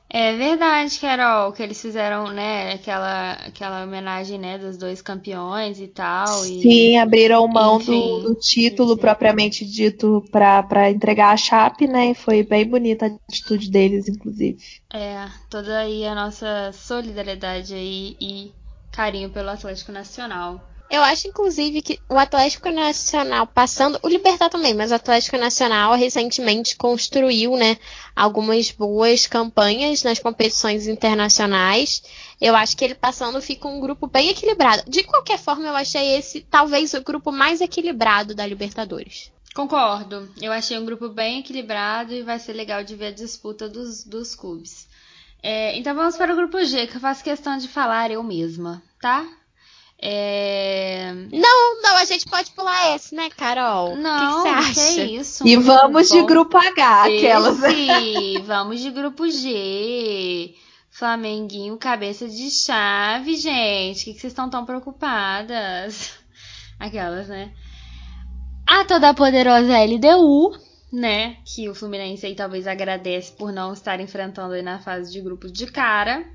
É 0.10 0.38
verdade, 0.38 1.00
Carol, 1.00 1.52
que 1.52 1.62
eles 1.62 1.82
fizeram, 1.82 2.32
né, 2.32 2.74
aquela, 2.74 3.34
aquela 3.34 3.84
homenagem, 3.84 4.40
né, 4.40 4.58
dos 4.58 4.78
dois 4.78 5.02
campeões 5.02 5.82
e 5.82 5.88
tal. 5.88 6.28
Sim, 6.28 6.94
e, 6.94 6.98
abriram 6.98 7.46
mão 7.46 7.78
enfim, 7.78 7.92
do, 7.92 8.30
do, 8.30 8.36
título 8.36 8.94
enfim. 8.94 9.02
propriamente 9.02 9.66
dito 9.66 10.24
para 10.32 10.90
entregar 10.90 11.34
a 11.34 11.38
Chape, 11.38 11.88
né, 11.88 12.12
e 12.12 12.16
foi 12.16 12.42
bem 12.42 12.66
bonita 12.66 13.06
a 13.06 13.10
atitude 13.30 13.70
deles, 13.70 14.08
inclusive. 14.08 14.58
É, 14.94 15.28
toda 15.50 15.80
aí 15.80 16.06
a 16.06 16.16
nossa 16.16 16.72
solidariedade 16.72 17.74
aí 17.74 18.16
e 18.22 18.54
carinho 18.94 19.30
pelo 19.30 19.50
Atlético 19.50 19.92
Nacional. 19.92 20.62
Eu 20.90 21.04
acho, 21.04 21.28
inclusive, 21.28 21.82
que 21.82 22.00
o 22.10 22.18
Atlético 22.18 22.70
Nacional, 22.70 23.46
passando. 23.46 24.00
O 24.02 24.08
Libertar 24.08 24.50
também, 24.50 24.74
mas 24.74 24.92
o 24.92 24.96
Atlético 24.96 25.38
Nacional 25.38 25.94
recentemente 25.96 26.78
construiu, 26.78 27.58
né, 27.58 27.78
algumas 28.16 28.72
boas 28.72 29.28
campanhas 29.28 30.04
nas 30.04 30.20
competições 30.20 30.88
internacionais. 30.88 32.02
Eu 32.40 32.56
acho 32.56 32.78
que 32.78 32.86
ele 32.86 32.96
passando 32.96 33.42
fica 33.42 33.68
um 33.68 33.82
grupo 33.82 34.08
bem 34.08 34.30
equilibrado. 34.30 34.90
De 34.90 35.04
qualquer 35.04 35.38
forma, 35.38 35.68
eu 35.68 35.76
achei 35.76 36.16
esse 36.16 36.42
talvez 36.42 36.94
o 36.94 37.02
grupo 37.02 37.32
mais 37.34 37.60
equilibrado 37.60 38.34
da 38.34 38.46
Libertadores. 38.46 39.30
Concordo. 39.54 40.32
Eu 40.42 40.54
achei 40.54 40.78
um 40.78 40.86
grupo 40.86 41.10
bem 41.10 41.40
equilibrado 41.40 42.14
e 42.14 42.22
vai 42.22 42.40
ser 42.40 42.54
legal 42.54 42.84
de 42.84 42.96
ver 42.96 43.08
a 43.08 43.12
disputa 43.12 43.68
dos, 43.68 44.06
dos 44.06 44.36
clubes. 44.36 44.88
É, 45.44 45.78
então 45.78 45.96
vamos 45.96 46.16
para 46.16 46.32
o 46.32 46.36
grupo 46.36 46.64
G, 46.64 46.88
que 46.88 46.96
eu 46.96 47.02
faço 47.02 47.24
questão 47.24 47.58
de 47.58 47.68
falar 47.68 48.12
eu 48.12 48.24
mesma, 48.24 48.82
tá? 49.02 49.28
É... 50.00 51.12
Não, 51.32 51.82
não, 51.82 51.98
a 51.98 52.06
gente 52.06 52.26
pode 52.30 52.52
pular 52.52 52.96
esse, 52.96 53.16
né, 53.16 53.30
Carol? 53.32 53.96
Não, 53.96 54.42
o 54.42 54.44
que, 54.44 54.66
que, 54.68 54.74
que 54.74 54.80
é 54.80 55.06
isso? 55.06 55.48
E 55.48 55.58
vamos 55.58 56.10
de 56.10 56.22
grupo 56.24 56.58
H, 56.58 57.06
aquelas. 57.06 57.58
Sim, 57.58 58.44
vamos 58.46 58.80
de 58.80 58.92
grupo 58.92 59.28
G. 59.28 60.54
Flamenguinho, 60.92 61.78
cabeça 61.78 62.28
de 62.28 62.50
chave, 62.50 63.36
gente. 63.36 64.02
O 64.02 64.06
que, 64.06 64.14
que 64.14 64.20
vocês 64.20 64.32
estão 64.34 64.50
tão 64.50 64.66
preocupadas? 64.66 66.14
Aquelas, 66.80 67.28
né? 67.28 67.54
A 68.68 68.84
toda 68.86 69.14
poderosa 69.14 69.80
LDU, 69.80 70.58
né? 70.92 71.38
Que 71.46 71.70
o 71.70 71.76
Fluminense 71.76 72.26
aí 72.26 72.36
talvez 72.36 72.68
agradece 72.68 73.32
por 73.32 73.52
não 73.52 73.74
estar 73.74 74.00
enfrentando 74.00 74.54
aí 74.54 74.62
na 74.62 74.80
fase 74.80 75.12
de 75.12 75.22
grupos 75.22 75.52
de 75.52 75.68
cara. 75.68 76.26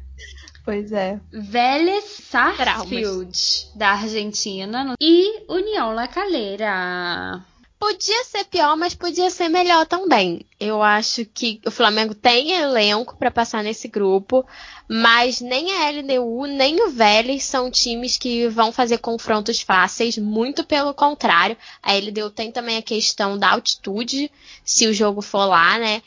Pois 0.64 0.92
é. 0.92 1.18
Vélez 1.32 2.04
Sarsfield, 2.04 3.68
da 3.74 3.90
Argentina. 3.90 4.94
E 5.00 5.44
União 5.48 5.92
La 5.92 6.06
Calera. 6.06 7.44
Podia 7.80 8.22
ser 8.22 8.44
pior, 8.44 8.76
mas 8.76 8.94
podia 8.94 9.28
ser 9.28 9.48
melhor 9.48 9.84
também. 9.86 10.46
Eu 10.60 10.80
acho 10.80 11.24
que 11.24 11.60
o 11.66 11.70
Flamengo 11.70 12.14
tem 12.14 12.52
elenco 12.52 13.16
para 13.16 13.28
passar 13.28 13.64
nesse 13.64 13.88
grupo, 13.88 14.46
mas 14.88 15.40
nem 15.40 15.72
a 15.72 15.90
LDU 15.90 16.46
nem 16.46 16.80
o 16.80 16.90
Vélez 16.90 17.42
são 17.42 17.68
times 17.68 18.16
que 18.16 18.46
vão 18.46 18.70
fazer 18.70 18.98
confrontos 18.98 19.60
fáceis, 19.60 20.16
muito 20.16 20.62
pelo 20.62 20.94
contrário. 20.94 21.56
A 21.82 21.92
LDU 21.94 22.30
tem 22.30 22.52
também 22.52 22.76
a 22.76 22.82
questão 22.82 23.36
da 23.36 23.50
altitude, 23.50 24.30
se 24.64 24.86
o 24.86 24.94
jogo 24.94 25.20
for 25.20 25.46
lá, 25.46 25.76
né? 25.76 26.04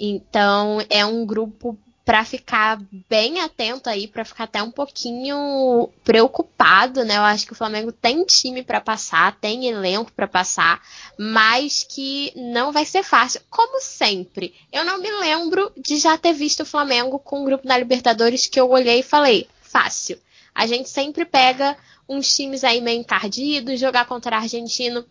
Então 0.00 0.84
é 0.90 1.06
um 1.06 1.24
grupo 1.24 1.78
para 2.04 2.24
ficar 2.24 2.80
bem 3.08 3.40
atento 3.40 3.88
aí, 3.88 4.08
para 4.08 4.24
ficar 4.24 4.44
até 4.44 4.62
um 4.62 4.70
pouquinho 4.70 5.88
preocupado, 6.02 7.04
né? 7.04 7.16
Eu 7.16 7.22
acho 7.22 7.46
que 7.46 7.52
o 7.52 7.56
Flamengo 7.56 7.92
tem 7.92 8.24
time 8.24 8.62
para 8.62 8.80
passar, 8.80 9.38
tem 9.40 9.66
elenco 9.66 10.12
para 10.12 10.26
passar, 10.26 10.82
mas 11.16 11.86
que 11.88 12.32
não 12.34 12.72
vai 12.72 12.84
ser 12.84 13.04
fácil, 13.04 13.40
como 13.48 13.80
sempre. 13.80 14.54
Eu 14.72 14.84
não 14.84 14.98
me 14.98 15.10
lembro 15.10 15.70
de 15.76 15.96
já 15.98 16.18
ter 16.18 16.32
visto 16.32 16.60
o 16.60 16.66
Flamengo 16.66 17.18
com 17.20 17.42
o 17.42 17.44
grupo 17.44 17.66
da 17.66 17.78
Libertadores 17.78 18.46
que 18.46 18.58
eu 18.58 18.68
olhei 18.70 19.00
e 19.00 19.04
falei, 19.04 19.48
fácil. 19.60 20.18
A 20.54 20.66
gente 20.66 20.88
sempre 20.88 21.24
pega 21.24 21.76
uns 22.08 22.34
times 22.34 22.64
aí 22.64 22.80
meio 22.80 23.00
encardidos, 23.00 23.78
jogar 23.78 24.06
contra 24.06 24.36
argentino 24.36 25.04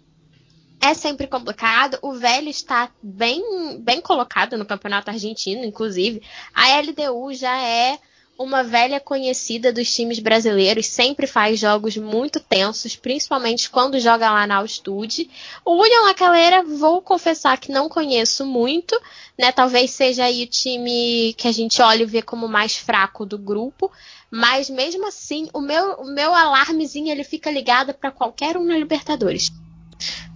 é 0.82 0.94
sempre 0.96 1.28
complicado. 1.28 2.00
O 2.02 2.14
velho 2.14 2.50
está 2.50 2.90
bem, 3.02 3.80
bem 3.80 4.02
colocado 4.02 4.58
no 4.58 4.66
campeonato 4.66 5.12
argentino, 5.12 5.64
inclusive. 5.64 6.22
A 6.54 6.80
LDU 6.82 7.34
já 7.34 7.56
é 7.62 8.00
uma 8.38 8.64
velha 8.64 9.00
conhecida 9.00 9.72
dos 9.72 9.94
times 9.94 10.18
brasileiros, 10.18 10.88
sempre 10.88 11.28
faz 11.28 11.60
jogos 11.60 11.96
muito 11.96 12.40
tensos, 12.40 12.96
principalmente 12.96 13.70
quando 13.70 14.00
joga 14.00 14.32
lá 14.32 14.48
na 14.48 14.56
altitude. 14.56 15.30
O 15.64 15.80
União 15.80 16.06
La 16.06 16.16
Calera, 16.16 16.64
vou 16.64 17.02
confessar 17.02 17.60
que 17.60 17.72
não 17.72 17.88
conheço 17.88 18.44
muito, 18.44 19.00
né? 19.38 19.52
Talvez 19.52 19.92
seja 19.92 20.24
aí 20.24 20.44
o 20.44 20.48
time 20.48 21.36
que 21.38 21.48
a 21.48 21.52
gente 21.52 21.80
olha 21.82 22.02
e 22.02 22.08
vê 22.08 22.24
como 22.24 22.48
mais 22.48 22.76
fraco 22.76 23.26
do 23.26 23.38
grupo, 23.38 23.92
mas 24.32 24.70
mesmo 24.70 25.08
assim, 25.08 25.48
o 25.54 25.62
meu, 25.62 25.94
o 25.96 26.06
meu 26.06 26.34
alarmezinho 26.34 27.12
ele 27.12 27.24
fica 27.24 27.52
ligado 27.52 27.94
para 27.94 28.10
qualquer 28.10 28.58
um 28.58 28.66
na 28.66 28.78
Libertadores. 28.78 29.52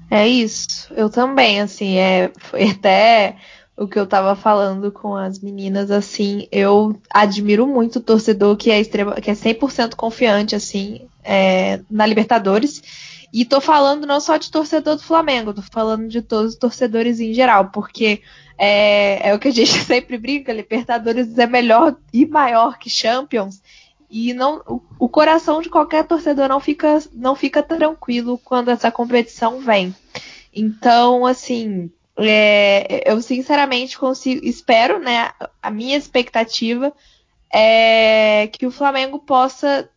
É 0.10 0.28
isso. 0.28 0.94
Eu 0.96 1.10
também, 1.10 1.62
assim, 1.62 1.98
é, 1.98 2.32
foi 2.38 2.63
até 2.72 3.38
o 3.78 3.88
que 3.88 4.00
eu 4.00 4.08
tava 4.08 4.36
falando 4.36 4.91
com 4.91 5.15
as 5.15 5.39
meninas, 5.39 5.91
assim, 5.91 6.48
eu 6.52 6.98
admiro 7.10 7.68
muito 7.68 7.98
o 7.98 8.02
torcedor 8.02 8.56
que 8.56 8.72
é, 8.72 8.80
extrema, 8.80 9.15
que 9.15 9.30
é 9.30 9.34
100% 9.34 9.96
confiante, 9.96 10.56
assim, 10.56 11.08
é, 11.24 11.82
na 11.89 12.06
Libertadores. 12.06 12.82
E 13.34 13.44
tô 13.44 13.60
falando 13.60 14.08
não 14.08 14.22
só 14.22 14.38
de 14.38 14.50
torcedor 14.50 14.96
do 14.96 15.04
Flamengo, 15.04 15.54
tô 15.54 15.62
falando 15.62 16.08
de 16.08 16.22
todos 16.22 16.54
os 16.54 16.58
torcedores 16.58 17.20
em 17.20 17.34
geral, 17.34 17.70
porque 17.70 18.22
é, 18.58 19.30
é 19.30 19.34
o 19.34 19.39
que 19.39 19.50
a 19.50 19.52
gente 19.52 19.74
sempre 19.84 20.18
brinca, 20.18 20.54
Libertadores 20.54 21.38
é 21.38 21.46
melhor 21.46 21.98
e 22.13 22.26
maior 22.26 22.78
que 22.78 22.89
Champions. 22.89 23.62
E 24.17 24.34
não, 24.34 24.62
o, 24.65 24.82
o 24.97 25.10
coração 25.10 25.62
de 25.62 25.67
qualquer 25.67 26.08
torcedor 26.08 26.47
não 26.47 26.62
fica, 26.62 27.04
não 27.12 27.36
fica 27.36 27.62
tranquilo 27.62 28.38
quando 28.38 28.71
essa 28.71 28.89
competição 28.89 29.60
vem. 29.60 29.93
Então, 30.54 31.25
assim, 31.25 31.91
é, 32.15 33.12
eu 33.12 33.21
sinceramente 33.21 33.99
consigo, 33.99 34.45
espero, 34.45 34.99
né? 34.99 35.34
A 35.62 35.69
minha 35.69 35.97
expectativa 35.97 36.93
é 37.54 38.47
que 38.54 38.65
o 38.65 38.71
Flamengo 38.71 39.19
possa 39.19 39.89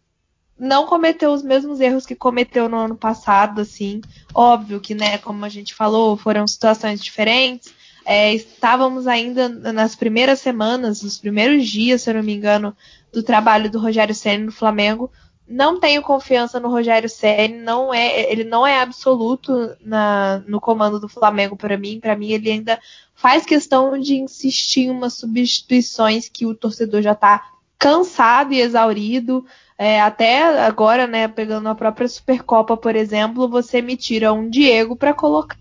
não 0.58 0.84
cometer 0.86 1.28
os 1.28 1.44
mesmos 1.44 1.78
erros 1.78 2.04
que 2.04 2.16
cometeu 2.16 2.68
no 2.68 2.76
ano 2.76 2.96
passado, 2.96 3.60
assim. 3.60 4.00
Óbvio 4.34 4.80
que, 4.80 4.96
né, 4.96 5.18
como 5.18 5.44
a 5.44 5.48
gente 5.48 5.76
falou, 5.76 6.16
foram 6.16 6.44
situações 6.44 7.00
diferentes. 7.00 7.72
É, 8.04 8.34
estávamos 8.34 9.06
ainda 9.06 9.48
nas 9.48 9.94
primeiras 9.94 10.40
semanas, 10.40 11.02
nos 11.04 11.18
primeiros 11.18 11.68
dias, 11.68 12.02
se 12.02 12.10
eu 12.10 12.14
não 12.14 12.22
me 12.24 12.34
engano, 12.34 12.74
do 13.12 13.22
trabalho 13.22 13.70
do 13.70 13.78
Rogério 13.78 14.14
Senna 14.14 14.46
no 14.46 14.52
Flamengo. 14.52 15.10
Não 15.46 15.80
tenho 15.80 16.02
confiança 16.02 16.60
no 16.60 16.68
Rogério 16.68 17.08
Senna, 17.08 17.62
não 17.62 17.94
é, 17.94 18.30
ele 18.30 18.44
não 18.44 18.66
é 18.66 18.80
absoluto 18.80 19.74
na, 19.80 20.42
no 20.46 20.60
comando 20.60 21.00
do 21.00 21.08
Flamengo 21.08 21.56
para 21.56 21.76
mim. 21.76 22.00
Para 22.00 22.16
mim, 22.16 22.30
ele 22.30 22.50
ainda 22.50 22.78
faz 23.14 23.44
questão 23.44 23.98
de 23.98 24.16
insistir 24.16 24.82
em 24.82 24.90
umas 24.90 25.14
substituições 25.14 26.28
que 26.28 26.44
o 26.44 26.54
torcedor 26.54 27.02
já 27.02 27.12
está 27.12 27.50
cansado 27.78 28.52
e 28.52 28.60
exaurido. 28.60 29.44
É, 29.78 30.00
até 30.00 30.42
agora, 30.66 31.06
né, 31.06 31.28
pegando 31.28 31.68
a 31.68 31.74
própria 31.74 32.08
Supercopa, 32.08 32.76
por 32.76 32.94
exemplo, 32.96 33.48
você 33.48 33.80
me 33.80 33.96
tira 33.96 34.32
um 34.32 34.50
Diego 34.50 34.96
para 34.96 35.14
colocar 35.14 35.56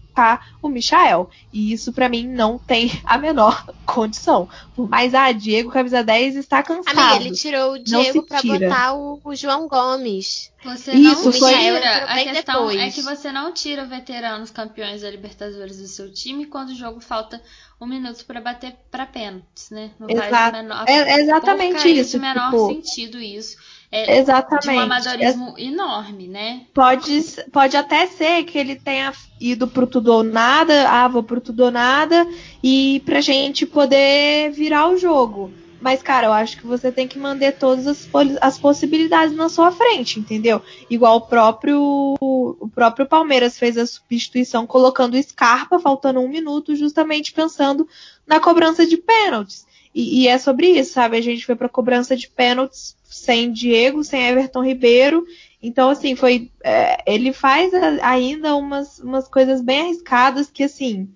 o 0.62 0.70
Michael. 0.70 1.30
E 1.54 1.72
isso 1.72 1.94
para 1.94 2.10
mim 2.10 2.28
não 2.28 2.58
tem 2.58 2.92
a 3.04 3.18
menor 3.18 3.66
condição. 3.86 4.50
Por 4.76 4.90
mais, 4.90 5.14
ah, 5.14 5.32
Diego, 5.32 5.72
camisa 5.72 6.04
10, 6.04 6.36
está 6.36 6.64
cansado. 6.64 6.98
Amiga, 6.98 7.26
ele 7.26 7.36
tirou 7.36 7.74
o 7.74 7.80
Diego 7.80 8.24
para 8.24 8.42
botar 8.42 8.94
o, 8.94 9.20
o, 9.24 9.36
João 9.36 9.68
Gomes. 9.68 10.52
Você 10.64 10.92
isso, 10.92 11.26
não 11.26 11.34
foi... 11.34 11.54
tira. 11.54 12.04
A 12.06 12.24
questão 12.24 12.68
depois. 12.68 12.80
é 12.80 12.92
que 12.92 13.02
você 13.02 13.32
não 13.32 13.54
tira 13.54 13.86
veteranos 13.86 14.52
campeões 14.52 15.02
da 15.02 15.10
Libertadores 15.10 15.78
do 15.78 15.88
seu 15.88 16.12
time 16.12 16.46
quando 16.46 16.70
o 16.70 16.76
jogo 16.76 17.00
falta 17.00 17.42
um 17.80 17.86
minuto 17.86 18.26
para 18.26 18.42
bater 18.42 18.76
para 18.90 19.06
pênaltis, 19.06 19.70
né? 19.70 19.92
No 20.00 20.10
Exato. 20.10 20.58
Menor, 20.58 20.86
é 20.88 21.20
exatamente 21.22 21.88
isso. 21.88 22.20
Faz 22.20 22.34
o 22.36 22.36
menor 22.36 22.52
tipo... 22.52 22.68
sentido 22.68 23.20
isso. 23.20 23.58
É 23.92 24.18
Exatamente. 24.18 24.68
De 24.68 24.76
um 24.76 24.80
amadorismo 24.80 25.54
é, 25.58 25.64
enorme, 25.64 26.28
né? 26.28 26.62
Pode, 26.74 27.24
pode 27.52 27.78
até 27.78 28.06
ser 28.08 28.44
que 28.44 28.58
ele 28.58 28.76
tenha 28.76 29.14
ido 29.40 29.68
pro 29.68 29.88
tudo 29.88 30.12
ou 30.12 30.24
nada, 30.24 30.90
ah, 30.90 31.08
vou 31.08 31.24
pro 31.24 31.40
tudo 31.40 31.66
ou 31.66 31.72
nada, 31.72 32.28
e 32.62 33.02
pra 33.06 33.22
gente 33.22 33.66
poder 33.66 34.52
virar 34.52 34.90
o 34.90 34.98
jogo. 34.98 35.52
Mas, 35.80 36.02
cara, 36.02 36.28
eu 36.28 36.34
acho 36.34 36.58
que 36.58 36.66
você 36.66 36.92
tem 36.92 37.08
que 37.08 37.20
manter 37.20 37.54
todas 37.54 37.86
as, 37.86 38.10
as 38.42 38.58
possibilidades 38.58 39.36
na 39.36 39.48
sua 39.48 39.72
frente, 39.72 40.20
entendeu? 40.20 40.62
Igual 40.90 41.18
o 41.18 41.22
próprio, 41.22 42.16
o 42.20 42.70
próprio 42.74 43.06
Palmeiras 43.06 43.60
fez 43.60 43.78
a 43.78 43.86
substituição 43.86 44.66
colocando 44.66 45.22
Scarpa, 45.22 45.80
faltando 45.80 46.20
um 46.20 46.28
minuto, 46.28 46.76
justamente 46.76 47.32
pensando 47.32 47.88
na 48.26 48.40
cobrança 48.40 48.88
de 48.88 48.98
pênaltis. 48.98 49.67
E, 49.98 50.22
e 50.22 50.28
é 50.28 50.38
sobre 50.38 50.70
isso, 50.70 50.94
sabe? 50.94 51.18
A 51.18 51.22
gente 51.22 51.44
foi 51.44 51.56
pra 51.56 51.68
cobrança 51.68 52.16
de 52.16 52.30
pênaltis 52.30 52.96
sem 53.04 53.52
Diego, 53.52 54.04
sem 54.04 54.28
Everton 54.28 54.64
Ribeiro. 54.64 55.26
Então, 55.60 55.90
assim, 55.90 56.16
foi. 56.16 56.52
É, 56.64 57.02
ele 57.12 57.34
faz 57.34 57.74
ainda 58.04 58.56
umas, 58.56 59.00
umas 59.00 59.28
coisas 59.28 59.60
bem 59.60 59.82
arriscadas 59.82 60.52
que, 60.52 60.62
assim, 60.62 61.10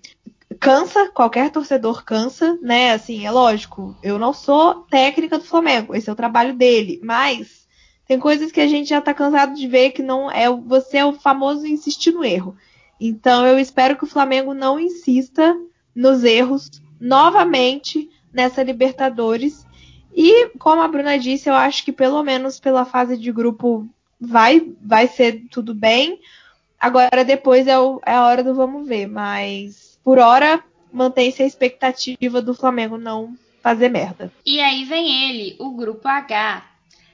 cansa, 0.60 1.12
qualquer 1.12 1.52
torcedor 1.52 2.04
cansa, 2.04 2.58
né? 2.60 2.94
Assim, 2.94 3.24
é 3.24 3.30
lógico, 3.30 3.96
eu 4.02 4.18
não 4.18 4.34
sou 4.34 4.74
técnica 4.90 5.38
do 5.38 5.46
Flamengo, 5.46 5.94
esse 5.94 6.10
é 6.10 6.14
o 6.14 6.16
trabalho 6.16 6.56
dele, 6.56 7.00
mas 7.04 7.68
tem 8.08 8.18
coisas 8.18 8.52
que 8.52 8.60
a 8.60 8.68
gente 8.68 8.90
já 8.90 9.00
tá 9.00 9.14
cansado 9.14 9.54
de 9.54 9.68
ver 9.68 9.92
que 9.92 10.02
não 10.02 10.32
é. 10.32 10.50
Você 10.50 10.98
é 10.98 11.06
o 11.06 11.14
famoso 11.14 11.68
insistir 11.68 12.14
no 12.14 12.26
erro. 12.26 12.56
Então, 13.00 13.46
eu 13.46 13.60
espero 13.60 13.96
que 13.96 14.06
o 14.06 14.10
Flamengo 14.10 14.56
não 14.56 14.80
insista 14.80 15.56
nos 15.96 16.24
erros 16.24 16.82
novamente 17.00 18.10
nessa 18.34 18.64
Libertadores 18.64 19.66
e, 20.14 20.50
como 20.60 20.82
a 20.82 20.88
Bruna 20.88 21.18
disse, 21.18 21.50
eu 21.50 21.56
acho 21.56 21.84
que 21.84 21.92
pelo 21.92 22.22
menos 22.24 22.60
pela 22.60 22.86
fase 22.86 23.18
de 23.18 23.32
grupo 23.32 23.88
vai, 24.20 24.72
vai 24.82 25.08
ser 25.08 25.44
tudo 25.50 25.74
bem. 25.74 26.20
Agora, 26.80 27.24
depois 27.24 27.68
é, 27.68 27.80
o, 27.80 28.02
é 28.06 28.14
a 28.14 28.26
hora 28.26 28.44
do 28.44 28.54
vamos 28.54 28.88
ver. 28.88 29.08
Mas, 29.08 30.00
por 30.04 30.20
hora, 30.20 30.64
mantém-se 30.92 31.42
a 31.42 31.48
expectativa 31.48 32.42
do 32.42 32.54
Flamengo 32.54 32.98
não 32.98 33.36
fazer 33.62 33.90
merda. 33.90 34.32
E 34.46 34.60
aí 34.60 34.84
vem 34.84 35.30
ele, 35.30 35.56
o 35.60 35.72
grupo 35.72 36.08
H. 36.08 36.68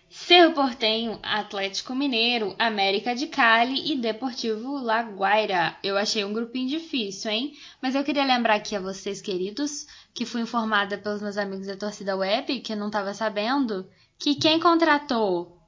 Cerro 0.09 0.53
Portenho, 0.53 1.19
Atlético 1.21 1.93
Mineiro, 1.93 2.55
América 2.57 3.13
de 3.13 3.27
Cali 3.27 3.91
e 3.91 3.95
Deportivo 3.97 4.77
Laguaira. 4.77 5.75
Eu 5.83 5.97
achei 5.97 6.23
um 6.23 6.31
grupinho 6.31 6.69
difícil, 6.69 7.29
hein? 7.29 7.53
Mas 7.81 7.93
eu 7.93 8.03
queria 8.05 8.23
lembrar 8.23 8.55
aqui 8.55 8.73
a 8.75 8.79
vocês, 8.79 9.21
queridos, 9.21 9.85
que 10.17 10.25
fui 10.25 10.41
informada 10.41 10.97
pelos 10.97 11.21
meus 11.21 11.37
amigos 11.37 11.67
da 11.67 11.77
torcida 11.77 12.17
web, 12.17 12.59
que 12.61 12.73
eu 12.73 12.77
não 12.77 12.87
estava 12.87 13.13
sabendo, 13.13 13.87
que 14.17 14.33
quem 14.33 14.59
contratou 14.59 15.59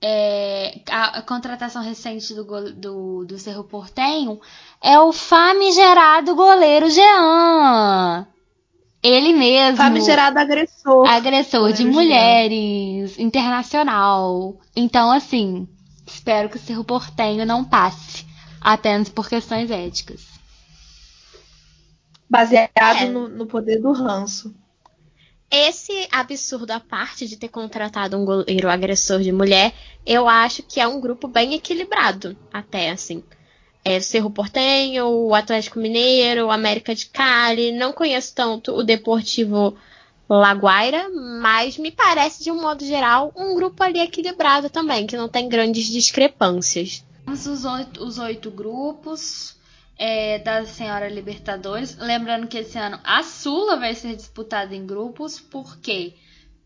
é, 0.00 0.80
a, 0.88 1.18
a, 1.18 1.22
contratação 1.22 1.82
recente 1.82 2.32
do, 2.34 2.44
do, 2.72 3.24
do 3.24 3.36
Cerro 3.36 3.64
Portenho 3.64 4.40
é 4.80 4.96
o 5.00 5.12
famigerado 5.12 6.36
goleiro 6.36 6.88
Jean. 6.88 8.28
Ele 9.02 9.32
mesmo. 9.32 9.76
Famigerado 9.76 10.38
agressor. 10.38 11.08
Agressor 11.08 11.72
de 11.72 11.84
mulheres, 11.84 13.18
internacional. 13.18 14.56
Então, 14.76 15.10
assim, 15.10 15.66
espero 16.06 16.48
que 16.48 16.58
o 16.58 16.60
Cerro 16.60 16.84
Portenho 16.84 17.44
não 17.44 17.64
passe. 17.64 18.24
Apenas 18.60 19.08
por 19.08 19.28
questões 19.28 19.68
éticas 19.68 20.27
baseado 22.28 22.70
é. 22.76 23.06
no, 23.06 23.28
no 23.28 23.46
poder 23.46 23.80
do 23.80 23.92
ranço. 23.92 24.54
Esse 25.50 26.06
absurdo 26.12 26.72
à 26.72 26.80
parte 26.80 27.26
de 27.26 27.36
ter 27.36 27.48
contratado 27.48 28.18
um 28.18 28.24
goleiro 28.24 28.68
agressor 28.68 29.20
de 29.20 29.32
mulher, 29.32 29.72
eu 30.04 30.28
acho 30.28 30.62
que 30.62 30.78
é 30.78 30.86
um 30.86 31.00
grupo 31.00 31.26
bem 31.26 31.54
equilibrado, 31.54 32.36
até 32.52 32.90
assim. 32.90 33.22
É 33.82 33.96
o 33.96 34.02
Cerro 34.02 34.30
Portenho, 34.30 35.06
o 35.06 35.34
Atlético 35.34 35.78
Mineiro, 35.78 36.46
o 36.46 36.50
América 36.50 36.94
de 36.94 37.06
Cali. 37.06 37.72
Não 37.72 37.94
conheço 37.94 38.34
tanto 38.34 38.72
o 38.74 38.84
Deportivo 38.84 39.74
Laguaira, 40.28 41.08
mas 41.40 41.78
me 41.78 41.90
parece, 41.90 42.44
de 42.44 42.50
um 42.50 42.60
modo 42.60 42.84
geral, 42.84 43.32
um 43.34 43.54
grupo 43.54 43.82
ali 43.82 44.00
equilibrado 44.00 44.68
também, 44.68 45.06
que 45.06 45.16
não 45.16 45.28
tem 45.28 45.48
grandes 45.48 45.86
discrepâncias. 45.86 47.02
Os 47.26 47.64
oito, 47.64 48.04
os 48.04 48.18
oito 48.18 48.50
grupos, 48.50 49.56
é, 49.98 50.38
da 50.38 50.64
Senhora 50.64 51.08
Libertadores. 51.08 51.96
Lembrando 51.98 52.46
que 52.46 52.58
esse 52.58 52.78
ano 52.78 53.00
a 53.02 53.22
Sula 53.24 53.76
vai 53.76 53.94
ser 53.94 54.14
disputada 54.14 54.74
em 54.74 54.86
grupos, 54.86 55.40
por 55.40 55.78
quê? 55.80 56.14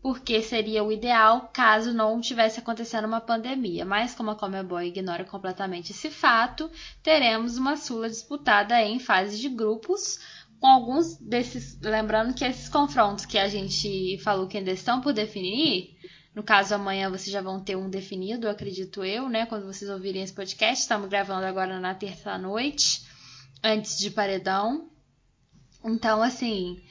Porque 0.01 0.41
seria 0.41 0.83
o 0.83 0.91
ideal 0.91 1.49
caso 1.53 1.93
não 1.93 2.21
tivesse 2.21 2.59
acontecendo 2.59 3.05
uma 3.05 3.21
pandemia. 3.21 3.83
Mas 3.83 4.13
como 4.13 4.29
a 4.29 4.35
Comebol 4.35 4.81
ignora 4.81 5.23
completamente 5.23 5.91
esse 5.91 6.09
fato, 6.11 6.69
teremos 7.01 7.57
uma 7.57 7.75
Sula 7.75 8.07
disputada 8.07 8.79
em 8.81 8.99
fase 8.99 9.39
de 9.39 9.49
grupos, 9.49 10.19
com 10.59 10.67
alguns 10.67 11.15
desses. 11.17 11.79
Lembrando 11.81 12.33
que 12.33 12.45
esses 12.45 12.69
confrontos 12.69 13.25
que 13.25 13.37
a 13.37 13.47
gente 13.47 14.17
falou 14.19 14.47
que 14.47 14.57
ainda 14.57 14.71
estão 14.71 15.01
por 15.01 15.13
definir, 15.13 15.97
no 16.35 16.43
caso, 16.43 16.75
amanhã 16.75 17.09
vocês 17.09 17.31
já 17.31 17.41
vão 17.41 17.61
ter 17.61 17.77
um 17.77 17.89
definido, 17.89 18.49
acredito 18.49 19.05
eu, 19.05 19.29
né? 19.29 19.45
Quando 19.45 19.65
vocês 19.65 19.89
ouvirem 19.89 20.21
esse 20.21 20.33
podcast. 20.33 20.81
Estamos 20.81 21.07
gravando 21.07 21.45
agora 21.45 21.79
na 21.79 21.95
terça-noite 21.95 23.12
antes 23.63 23.97
de 23.97 24.11
paredão. 24.11 24.89
Então, 25.83 26.21
assim, 26.21 26.81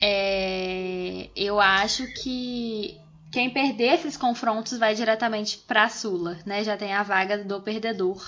é, 0.00 1.28
eu 1.36 1.60
acho 1.60 2.06
que 2.14 2.98
quem 3.32 3.50
perder 3.50 3.94
esses 3.94 4.16
confrontos 4.16 4.78
vai 4.78 4.94
diretamente 4.94 5.58
para 5.58 5.84
a 5.84 5.88
Sula, 5.88 6.38
né? 6.46 6.62
Já 6.62 6.76
tem 6.76 6.92
a 6.92 7.02
vaga 7.02 7.38
do 7.38 7.60
perdedor 7.60 8.22